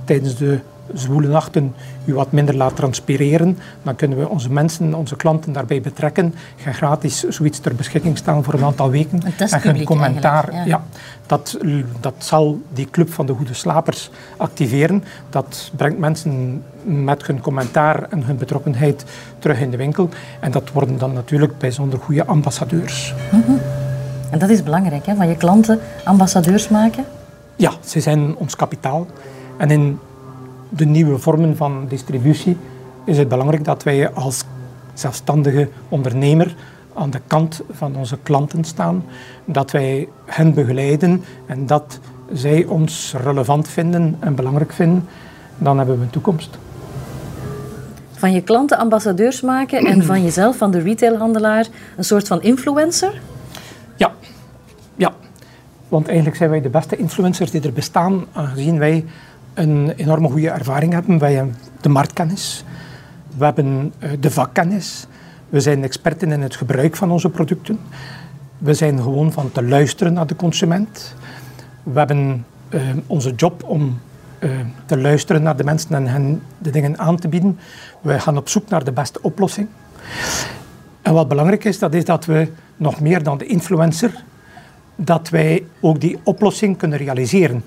tijdens 0.06 0.36
de 0.36 0.60
zwoele 0.94 1.28
nachten 1.28 1.74
u 2.06 2.14
wat 2.14 2.32
minder 2.32 2.56
laat 2.56 2.76
transpireren, 2.76 3.58
dan 3.84 3.96
kunnen 3.96 4.18
we 4.18 4.30
onze 4.30 4.52
mensen, 4.52 4.94
onze 4.94 5.16
klanten 5.16 5.54
daarbij 5.54 5.82
betrekken, 5.82 6.36
gaan 6.56 6.74
gratis 6.74 7.24
zoiets 7.24 7.60
ter 7.60 7.76
beschikking 7.76 8.18
stellen 8.18 8.44
voor 8.44 8.54
een 8.54 8.64
aantal 8.64 8.90
weken. 8.90 9.22
en 9.38 9.76
een 9.76 9.84
commentaar. 9.84 10.54
Ja. 10.54 10.64
ja. 10.66 10.84
dat, 11.26 11.58
dat 12.00 12.14
zal 12.18 12.62
die 12.74 12.88
club 12.92 13.14
van 13.14 13.26
de 13.26 13.34
goede 13.34 13.54
slapers 13.54 14.10
activeren. 14.38 15.04
Dat 15.30 15.72
brengt 15.76 16.00
mensen 16.00 16.64
met 16.84 17.28
hun 17.28 17.42
commentaar 17.42 18.04
en 18.10 18.24
hun 18.24 18.38
betrokkenheid 18.38 19.06
terug 19.40 19.60
in 19.60 19.72
de 19.72 19.78
winkel. 19.78 20.10
En 20.40 20.52
dat 20.52 20.72
worden 20.72 20.98
dan 20.98 21.14
natuurlijk 21.14 21.58
bijzonder 21.58 22.00
goede 22.00 22.26
ambassadeurs. 22.26 23.14
Mhm. 23.32 23.52
En 24.30 24.40
dat 24.40 24.50
is 24.50 24.64
belangrijk, 24.64 25.06
hè? 25.06 25.16
van 25.16 25.28
je 25.28 25.36
klanten 25.36 25.80
ambassadeurs 26.04 26.70
maken? 26.70 27.06
Ja, 27.56 27.72
ze 27.86 28.00
zijn 28.00 28.36
ons 28.36 28.56
kapitaal. 28.56 29.08
En 29.58 29.72
in 29.72 30.00
de 30.74 30.86
nieuwe 30.86 31.18
vormen 31.18 31.58
van 31.58 31.86
distributie 31.88 32.58
is 33.06 33.18
het 33.18 33.28
belangrijk 33.28 33.64
dat 33.64 33.84
wij 33.84 34.12
als 34.12 34.44
zelfstandige 34.94 35.70
ondernemer 35.90 36.56
aan 36.94 37.10
de 37.10 37.22
kant 37.28 37.62
van 37.72 37.96
onze 37.96 38.18
klanten 38.24 38.64
staan, 38.64 39.06
dat 39.46 39.72
wij 39.72 40.08
hen 40.26 40.54
begeleiden 40.54 41.24
en 41.46 41.66
dat 41.66 42.00
zij 42.34 42.66
ons 42.66 43.14
relevant 43.24 43.68
vinden 43.68 44.18
en 44.20 44.36
belangrijk 44.36 44.72
vinden, 44.72 45.08
dan 45.58 45.78
hebben 45.78 45.98
we 45.98 46.04
een 46.04 46.10
toekomst. 46.10 46.58
Van 48.12 48.32
je 48.32 48.42
klanten 48.42 48.78
ambassadeurs 48.78 49.42
maken 49.42 49.86
en 49.86 50.04
van 50.04 50.24
jezelf, 50.24 50.58
van 50.58 50.72
de 50.72 50.80
retailhandelaar, 50.80 51.68
een 51.98 52.04
soort 52.04 52.28
van 52.28 52.42
influencer? 52.42 53.22
Ja, 53.96 54.12
ja. 54.96 55.14
Want 55.88 56.08
eigenlijk 56.08 56.38
zijn 56.38 56.50
wij 56.50 56.62
de 56.62 56.70
beste 56.70 56.98
influencers 56.98 57.52
die 57.52 57.62
er 57.62 57.74
bestaan, 57.74 58.26
aangezien 58.32 58.80
wij 58.80 59.06
een 59.62 59.92
enorme 59.96 60.30
goede 60.30 60.50
ervaring 60.50 60.94
hebben. 60.94 61.18
Wij 61.18 61.34
hebben 61.34 61.56
de 61.82 61.90
marktkennis, 61.90 62.64
we 63.38 63.46
hebben 63.46 63.94
eh, 64.00 64.10
de 64.20 64.32
vakkennis, 64.32 65.08
we 65.50 65.60
zijn 65.60 65.84
experten 65.84 66.32
in 66.32 66.42
het 66.42 66.56
gebruik 66.56 66.96
van 66.96 67.12
onze 67.12 67.30
producten. 67.30 67.80
We 68.58 68.74
zijn 68.74 69.02
gewoon 69.02 69.32
van 69.32 69.52
te 69.52 69.64
luisteren 69.64 70.14
naar 70.14 70.28
de 70.28 70.36
consument. 70.36 71.16
We 71.84 71.98
hebben 71.98 72.46
uh, 72.70 72.82
onze 73.08 73.34
job 73.36 73.64
om 73.64 74.00
uh, 74.40 74.52
te 74.86 74.98
luisteren 74.98 75.44
naar 75.44 75.56
de 75.56 75.64
mensen 75.64 75.96
en 75.96 76.08
hen 76.08 76.42
de 76.58 76.70
dingen 76.70 77.00
aan 77.00 77.18
te 77.18 77.28
bieden. 77.28 77.60
We 78.02 78.20
gaan 78.20 78.38
op 78.38 78.50
zoek 78.50 78.70
naar 78.70 78.84
de 78.84 78.92
beste 78.92 79.22
oplossing. 79.22 79.68
En 81.02 81.14
wat 81.14 81.28
belangrijk 81.28 81.64
is, 81.64 81.80
dat 81.80 81.94
is 81.94 82.06
dat 82.06 82.26
we 82.26 82.48
nog 82.78 83.00
meer 83.00 83.24
dan 83.24 83.38
de 83.38 83.46
influencer, 83.46 84.24
dat 84.96 85.30
wij 85.30 85.64
ook 85.80 86.02
die 86.02 86.20
oplossing 86.24 86.78
kunnen 86.78 86.98
realiseren. 86.98 87.64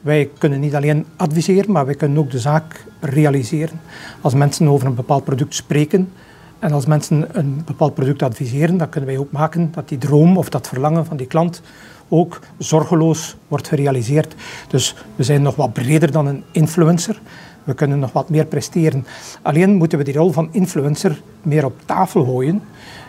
Wij 0.00 0.30
kunnen 0.38 0.60
niet 0.60 0.74
alleen 0.74 1.06
adviseren, 1.16 1.72
maar 1.72 1.86
wij 1.86 1.94
kunnen 1.94 2.18
ook 2.18 2.30
de 2.30 2.38
zaak 2.38 2.84
realiseren. 3.00 3.80
Als 4.20 4.34
mensen 4.34 4.68
over 4.68 4.86
een 4.86 4.94
bepaald 4.94 5.24
product 5.24 5.54
spreken 5.54 6.12
en 6.58 6.72
als 6.72 6.86
mensen 6.86 7.38
een 7.38 7.62
bepaald 7.64 7.94
product 7.94 8.22
adviseren, 8.22 8.76
dan 8.76 8.88
kunnen 8.88 9.10
wij 9.10 9.18
ook 9.18 9.32
maken 9.32 9.70
dat 9.72 9.88
die 9.88 9.98
droom 9.98 10.36
of 10.36 10.48
dat 10.48 10.68
verlangen 10.68 11.06
van 11.06 11.16
die 11.16 11.26
klant 11.26 11.62
ook 12.08 12.40
zorgeloos 12.58 13.36
wordt 13.48 13.68
gerealiseerd. 13.68 14.34
Dus 14.68 14.94
we 15.16 15.22
zijn 15.22 15.42
nog 15.42 15.56
wat 15.56 15.72
breder 15.72 16.12
dan 16.12 16.26
een 16.26 16.44
influencer. 16.50 17.20
We 17.64 17.74
kunnen 17.74 17.98
nog 17.98 18.12
wat 18.12 18.30
meer 18.30 18.46
presteren. 18.46 19.06
Alleen 19.42 19.74
moeten 19.74 19.98
we 19.98 20.04
die 20.04 20.14
rol 20.14 20.32
van 20.32 20.48
influencer 20.52 21.22
meer 21.42 21.64
op 21.64 21.74
tafel 21.84 22.24
gooien. 22.24 22.62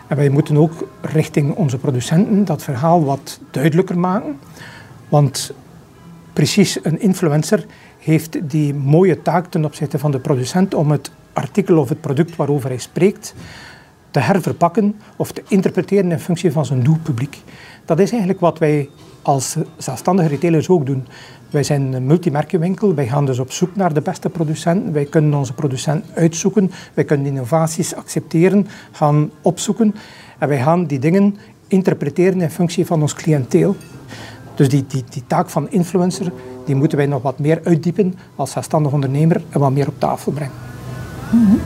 En 0.06 0.16
wij 0.16 0.28
moeten 0.28 0.56
ook 0.56 0.88
richting 1.00 1.54
onze 1.54 1.78
producenten 1.78 2.44
dat 2.44 2.62
verhaal 2.62 3.04
wat 3.04 3.40
duidelijker 3.50 3.98
maken. 3.98 4.38
Want 5.08 5.52
precies 6.38 6.78
een 6.82 7.00
influencer 7.00 7.66
heeft 7.98 8.50
die 8.50 8.74
mooie 8.74 9.22
taak 9.22 9.46
ten 9.46 9.64
opzichte 9.64 9.98
van 9.98 10.10
de 10.10 10.18
producent 10.18 10.74
om 10.74 10.90
het 10.90 11.10
artikel 11.32 11.78
of 11.78 11.88
het 11.88 12.00
product 12.00 12.36
waarover 12.36 12.68
hij 12.68 12.78
spreekt 12.78 13.34
te 14.10 14.18
herverpakken 14.18 14.94
of 15.16 15.32
te 15.32 15.42
interpreteren 15.48 16.10
in 16.10 16.18
functie 16.18 16.52
van 16.52 16.66
zijn 16.66 16.82
doelpubliek. 16.82 17.38
Dat 17.84 17.98
is 17.98 18.10
eigenlijk 18.10 18.40
wat 18.40 18.58
wij 18.58 18.88
als 19.22 19.56
zelfstandige 19.76 20.28
retailers 20.28 20.68
ook 20.68 20.86
doen. 20.86 21.06
Wij 21.50 21.62
zijn 21.62 21.92
een 21.92 22.06
multimerkenwinkel, 22.06 22.94
wij 22.94 23.08
gaan 23.08 23.26
dus 23.26 23.38
op 23.38 23.52
zoek 23.52 23.76
naar 23.76 23.94
de 23.94 24.00
beste 24.00 24.28
producenten. 24.28 24.92
Wij 24.92 25.04
kunnen 25.04 25.34
onze 25.34 25.52
producent 25.52 26.04
uitzoeken, 26.14 26.70
wij 26.94 27.04
kunnen 27.04 27.26
innovaties 27.26 27.94
accepteren, 27.94 28.66
gaan 28.92 29.30
opzoeken 29.42 29.94
en 30.38 30.48
wij 30.48 30.62
gaan 30.62 30.86
die 30.86 30.98
dingen 30.98 31.36
interpreteren 31.68 32.40
in 32.40 32.50
functie 32.50 32.86
van 32.86 33.00
ons 33.00 33.14
cliënteel. 33.14 33.76
Dus 34.58 34.68
die, 34.68 34.84
die, 34.88 35.04
die 35.10 35.22
taak 35.26 35.48
van 35.48 35.70
influencer, 35.70 36.32
die 36.64 36.74
moeten 36.74 36.98
wij 36.98 37.06
nog 37.06 37.22
wat 37.22 37.38
meer 37.38 37.60
uitdiepen 37.64 38.14
als 38.36 38.50
zelfstandig 38.50 38.92
ondernemer 38.92 39.42
en 39.50 39.60
wat 39.60 39.70
meer 39.70 39.88
op 39.88 39.94
tafel 39.98 40.32
brengen. 40.32 40.54
Mhm. 41.30 41.56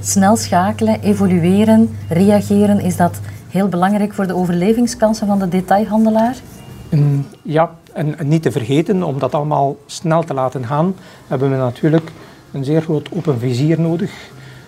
Snel 0.00 0.36
schakelen, 0.36 1.00
evolueren, 1.00 1.96
reageren, 2.08 2.80
is 2.80 2.96
dat 2.96 3.20
heel 3.48 3.68
belangrijk 3.68 4.14
voor 4.14 4.26
de 4.26 4.34
overlevingskansen 4.34 5.26
van 5.26 5.38
de 5.38 5.48
detailhandelaar? 5.48 6.36
ja, 7.42 7.74
en, 7.92 8.16
niet 8.24 8.42
te 8.42 8.50
vergeten, 8.50 9.02
om 9.02 9.18
dat 9.18 9.34
allemaal 9.34 9.76
snel 9.86 10.24
te 10.24 10.34
laten 10.34 10.66
gaan, 10.66 10.94
hebben 11.26 11.50
we 11.50 11.56
natuurlijk 11.56 12.12
een 12.52 12.64
zeer 12.64 12.82
groot 12.82 13.08
open 13.12 13.38
vizier 13.38 13.80
nodig. 13.80 14.10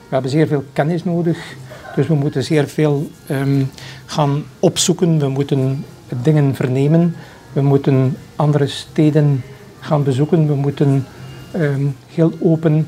We 0.09 0.15
hebben 0.15 0.31
zeer 0.31 0.47
veel 0.47 0.65
kennis 0.73 1.05
nodig. 1.05 1.57
Dus 1.95 2.07
we 2.07 2.15
moeten 2.15 2.45
zeer 2.45 2.69
veel 2.69 3.11
um, 3.31 3.71
gaan 4.07 4.45
opzoeken, 4.59 5.19
we 5.19 5.29
moeten 5.29 5.85
dingen 6.23 6.55
vernemen. 6.55 7.15
We 7.53 7.63
moeten 7.63 8.17
andere 8.37 8.67
steden 8.67 9.43
gaan 9.81 10.03
bezoeken. 10.03 10.47
We 10.47 10.55
moeten 10.55 11.07
ehm, 11.51 11.87
heel 12.07 12.33
open 12.41 12.87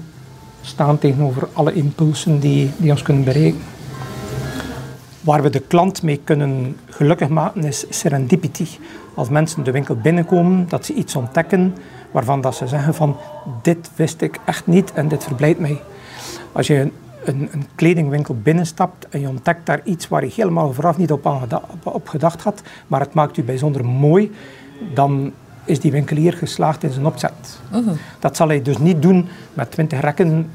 staan 0.61 0.99
tegenover 0.99 1.49
alle 1.53 1.73
impulsen 1.73 2.41
die, 2.41 2.71
die 2.77 2.91
ons 2.91 3.03
kunnen 3.03 3.25
bereiken. 3.25 3.61
Waar 5.21 5.43
we 5.43 5.51
de 5.51 5.61
klant 5.61 6.03
mee 6.03 6.21
kunnen 6.25 6.77
gelukkig 6.89 7.29
maken 7.29 7.65
is 7.65 7.85
serendipity. 7.89 8.67
Als 9.15 9.29
mensen 9.29 9.65
de 9.65 9.71
winkel 9.71 9.97
binnenkomen, 9.97 10.69
dat 10.69 10.85
ze 10.85 10.95
iets 10.95 11.17
ontdekken 11.17 11.75
waarvan 12.11 12.41
dat 12.41 12.55
ze 12.55 12.67
zeggen 12.67 12.95
van 12.95 13.17
dit 13.63 13.91
wist 13.97 14.21
ik 14.21 14.39
echt 14.47 14.67
niet 14.67 14.93
en 14.93 15.09
dit 15.09 15.25
verblijdt 15.25 15.59
mij. 15.61 15.81
Als 16.53 16.67
je 16.67 16.91
een, 17.25 17.49
een, 17.53 17.67
kledingwinkel 17.75 18.37
binnenstapt 18.43 19.09
en 19.09 19.21
je 19.21 19.29
ontdekt 19.29 19.67
daar 19.67 19.81
iets 19.85 20.09
waar 20.09 20.25
je 20.25 20.33
helemaal 20.35 20.73
vooraf 20.73 20.97
niet 20.99 21.13
op, 21.13 21.51
op 21.83 22.09
gedacht 22.09 22.43
had, 22.43 22.63
maar 22.87 23.01
het 23.01 23.15
maakt 23.15 23.37
u 23.37 23.43
bijzonder 23.43 23.85
mooi, 23.85 24.33
dan 24.95 25.33
is 25.65 25.81
die 25.81 25.93
winkelier 25.93 26.33
geslaagd 26.33 26.83
in 26.83 26.91
zijn 26.91 27.07
opzet. 27.07 27.61
Mhm. 27.73 27.91
Dat 28.19 28.37
zal 28.37 28.49
hij 28.49 28.63
dus 28.63 28.79
niet 28.79 29.03
doen 29.03 29.29
met 29.55 29.71
twintig 29.71 30.01
rekken 30.01 30.51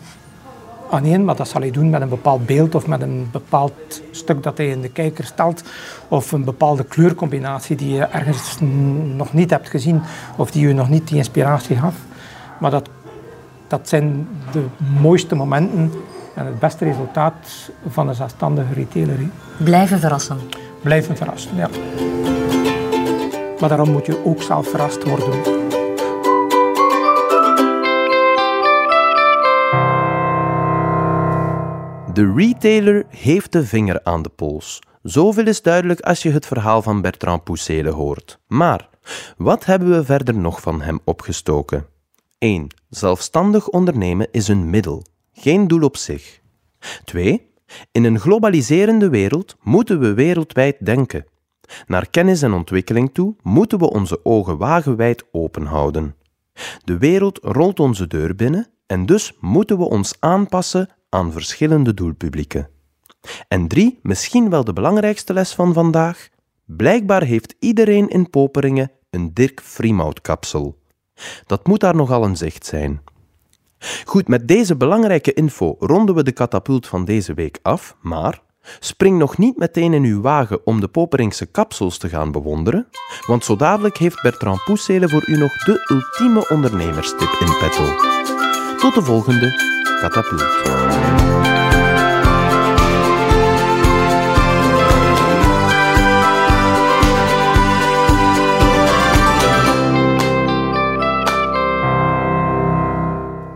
aan 0.89 1.05
één, 1.05 1.25
maar 1.25 1.35
dat 1.35 1.47
zal 1.47 1.61
hij 1.61 1.71
doen 1.71 1.89
met 1.89 2.01
een 2.01 2.09
bepaald 2.09 2.45
beeld 2.45 2.75
of 2.75 2.87
met 2.87 3.01
een 3.01 3.27
bepaald 3.31 4.01
stuk 4.11 4.43
dat 4.43 4.57
hij 4.57 4.67
in 4.67 4.81
de 4.81 4.89
kijker 4.89 5.25
stelt 5.25 5.63
of 6.07 6.31
een 6.31 6.43
bepaalde 6.43 6.83
kleurcombinatie 6.83 7.75
die 7.75 7.93
je 7.93 8.03
ergens 8.03 8.57
nog 9.15 9.33
niet 9.33 9.49
hebt 9.49 9.69
gezien 9.69 10.01
of 10.35 10.51
die 10.51 10.67
je 10.67 10.73
nog 10.73 10.89
niet 10.89 11.07
die 11.07 11.17
inspiratie 11.17 11.75
gaf. 11.75 11.95
Maar 12.59 12.71
dat, 12.71 12.89
dat 13.67 13.89
zijn 13.89 14.27
de 14.51 14.65
mooiste 15.01 15.35
momenten 15.35 15.91
en 16.35 16.45
het 16.45 16.59
beste 16.59 16.85
resultaat 16.85 17.69
van 17.87 18.07
een 18.07 18.15
zelfstandige 18.15 18.73
retailer. 18.73 19.29
Blijven 19.57 19.99
verrassen. 19.99 20.37
Blijven 20.81 21.17
verrassen, 21.17 21.55
ja. 21.55 21.69
Maar 23.59 23.69
daarom 23.69 23.91
moet 23.91 24.05
je 24.05 24.25
ook 24.25 24.41
zelf 24.41 24.69
verrast 24.69 25.03
worden. 25.03 25.43
De 32.13 32.33
retailer 32.35 33.05
heeft 33.09 33.51
de 33.51 33.65
vinger 33.65 34.03
aan 34.03 34.21
de 34.21 34.29
pols. 34.29 34.79
Zoveel 35.03 35.47
is 35.47 35.61
duidelijk 35.61 35.99
als 35.99 36.21
je 36.21 36.31
het 36.31 36.45
verhaal 36.45 36.81
van 36.81 37.01
Bertrand 37.01 37.43
Poussele 37.43 37.89
hoort. 37.89 38.39
Maar 38.47 38.89
wat 39.37 39.65
hebben 39.65 39.89
we 39.89 40.05
verder 40.05 40.35
nog 40.35 40.61
van 40.61 40.81
hem 40.81 40.99
opgestoken? 41.03 41.85
1. 42.37 42.67
Zelfstandig 42.89 43.67
ondernemen 43.67 44.27
is 44.31 44.47
een 44.47 44.69
middel 44.69 45.03
geen 45.33 45.67
doel 45.67 45.81
op 45.81 45.97
zich. 45.97 46.41
2. 47.03 47.51
In 47.91 48.03
een 48.03 48.19
globaliserende 48.19 49.09
wereld 49.09 49.55
moeten 49.61 49.99
we 49.99 50.13
wereldwijd 50.13 50.85
denken. 50.85 51.25
Naar 51.87 52.09
kennis 52.09 52.41
en 52.41 52.53
ontwikkeling 52.53 53.13
toe 53.13 53.35
moeten 53.41 53.79
we 53.79 53.89
onze 53.89 54.25
ogen 54.25 54.57
wagenwijd 54.57 55.23
open 55.31 55.65
houden. 55.65 56.15
De 56.83 56.97
wereld 56.97 57.39
rolt 57.41 57.79
onze 57.79 58.07
deur 58.07 58.35
binnen 58.35 58.67
en 58.85 59.05
dus 59.05 59.33
moeten 59.39 59.77
we 59.77 59.83
ons 59.83 60.13
aanpassen 60.19 60.89
aan 61.09 61.31
verschillende 61.31 61.93
doelpublieken. 61.93 62.69
En 63.47 63.67
drie, 63.67 63.99
misschien 64.01 64.49
wel 64.49 64.63
de 64.63 64.73
belangrijkste 64.73 65.33
les 65.33 65.53
van 65.53 65.73
vandaag. 65.73 66.29
Blijkbaar 66.65 67.23
heeft 67.23 67.55
iedereen 67.59 68.07
in 68.07 68.29
Poperingen 68.29 68.91
een 69.09 69.33
Dirk 69.33 69.61
Freemout 69.61 70.21
kapsel. 70.21 70.77
Dat 71.45 71.67
moet 71.67 71.79
daar 71.79 71.95
nogal 71.95 72.23
een 72.23 72.37
zicht 72.37 72.65
zijn. 72.65 73.01
Goed, 74.05 74.27
met 74.27 74.47
deze 74.47 74.75
belangrijke 74.75 75.33
info 75.33 75.75
ronden 75.79 76.15
we 76.15 76.23
de 76.23 76.31
katapult 76.31 76.87
van 76.87 77.05
deze 77.05 77.33
week 77.33 77.59
af, 77.61 77.95
maar 78.01 78.41
spring 78.79 79.17
nog 79.17 79.37
niet 79.37 79.57
meteen 79.57 79.93
in 79.93 80.03
uw 80.03 80.21
wagen 80.21 80.65
om 80.65 80.79
de 80.79 80.87
Poperingse 80.87 81.45
kapsels 81.45 81.97
te 81.97 82.09
gaan 82.09 82.31
bewonderen, 82.31 82.87
want 83.27 83.45
zo 83.45 83.55
dadelijk 83.55 83.97
heeft 83.97 84.21
Bertrand 84.21 84.63
Poesele 84.63 85.09
voor 85.09 85.23
u 85.25 85.37
nog 85.37 85.57
de 85.57 85.85
ultieme 85.91 86.49
ondernemerstip 86.49 87.37
in 87.39 87.57
petto. 87.59 87.85
Tot 88.77 88.93
de 88.93 89.01
volgende 89.01 89.51
katapult. 89.99 90.98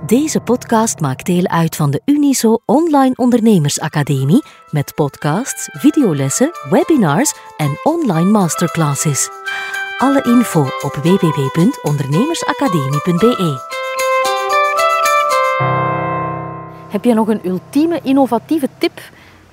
Deze 0.05 0.39
podcast 0.39 0.99
maakt 0.99 1.25
deel 1.25 1.47
uit 1.47 1.75
van 1.75 1.91
de 1.91 2.01
Uniso 2.05 2.59
Online 2.65 3.15
Ondernemersacademie 3.15 4.43
met 4.69 4.93
podcasts, 4.95 5.69
videolessen, 5.71 6.51
webinars 6.69 7.33
en 7.57 7.79
online 7.83 8.29
masterclasses. 8.29 9.29
Alle 9.97 10.23
info 10.23 10.61
op 10.61 10.99
www.ondernemersacademie.be. 11.03 13.61
Heb 16.89 17.03
je 17.03 17.13
nog 17.13 17.27
een 17.27 17.47
ultieme 17.47 17.99
innovatieve 18.03 18.69
tip 18.77 19.01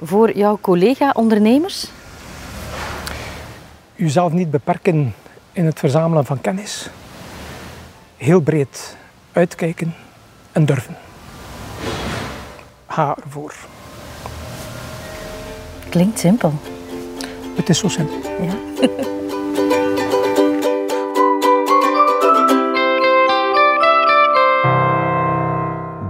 voor 0.00 0.36
jouw 0.36 0.58
collega-ondernemers? 0.60 1.90
Uzelf 3.96 4.32
niet 4.32 4.50
beperken 4.50 5.14
in 5.52 5.64
het 5.64 5.78
verzamelen 5.78 6.24
van 6.24 6.40
kennis. 6.40 6.88
Heel 8.16 8.40
breed 8.40 8.96
uitkijken 9.32 9.94
en 10.52 10.64
durven. 10.64 10.96
Ga 12.86 13.16
ervoor. 13.24 13.54
Klinkt 15.88 16.18
simpel. 16.18 16.52
Het 17.56 17.68
is 17.68 17.78
zo 17.78 17.88
simpel. 17.88 18.18
Ja. 18.40 18.54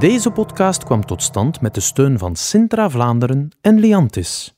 Deze 0.01 0.31
podcast 0.31 0.85
kwam 0.85 1.07
tot 1.07 1.23
stand 1.23 1.61
met 1.61 1.75
de 1.75 1.81
steun 1.81 2.19
van 2.19 2.37
Sintra 2.37 2.91
Vlaanderen 2.91 3.49
en 3.61 3.79
Liantis. 3.79 4.55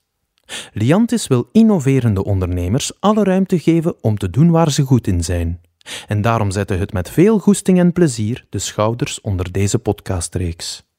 Liantis 0.73 1.27
wil 1.27 1.49
innoverende 1.53 2.25
ondernemers 2.25 3.01
alle 3.01 3.25
ruimte 3.25 3.59
geven 3.59 3.95
om 4.01 4.19
te 4.19 4.31
doen 4.31 4.51
waar 4.51 4.71
ze 4.71 4.83
goed 4.83 5.07
in 5.07 5.25
zijn. 5.25 5.61
En 6.07 6.21
daarom 6.21 6.51
zette 6.51 6.75
het 6.75 6.93
met 6.93 7.11
veel 7.11 7.39
goesting 7.39 7.79
en 7.79 7.93
plezier 7.93 8.45
de 8.49 8.59
schouders 8.59 9.21
onder 9.21 9.53
deze 9.53 9.79
podcastreeks. 9.79 10.92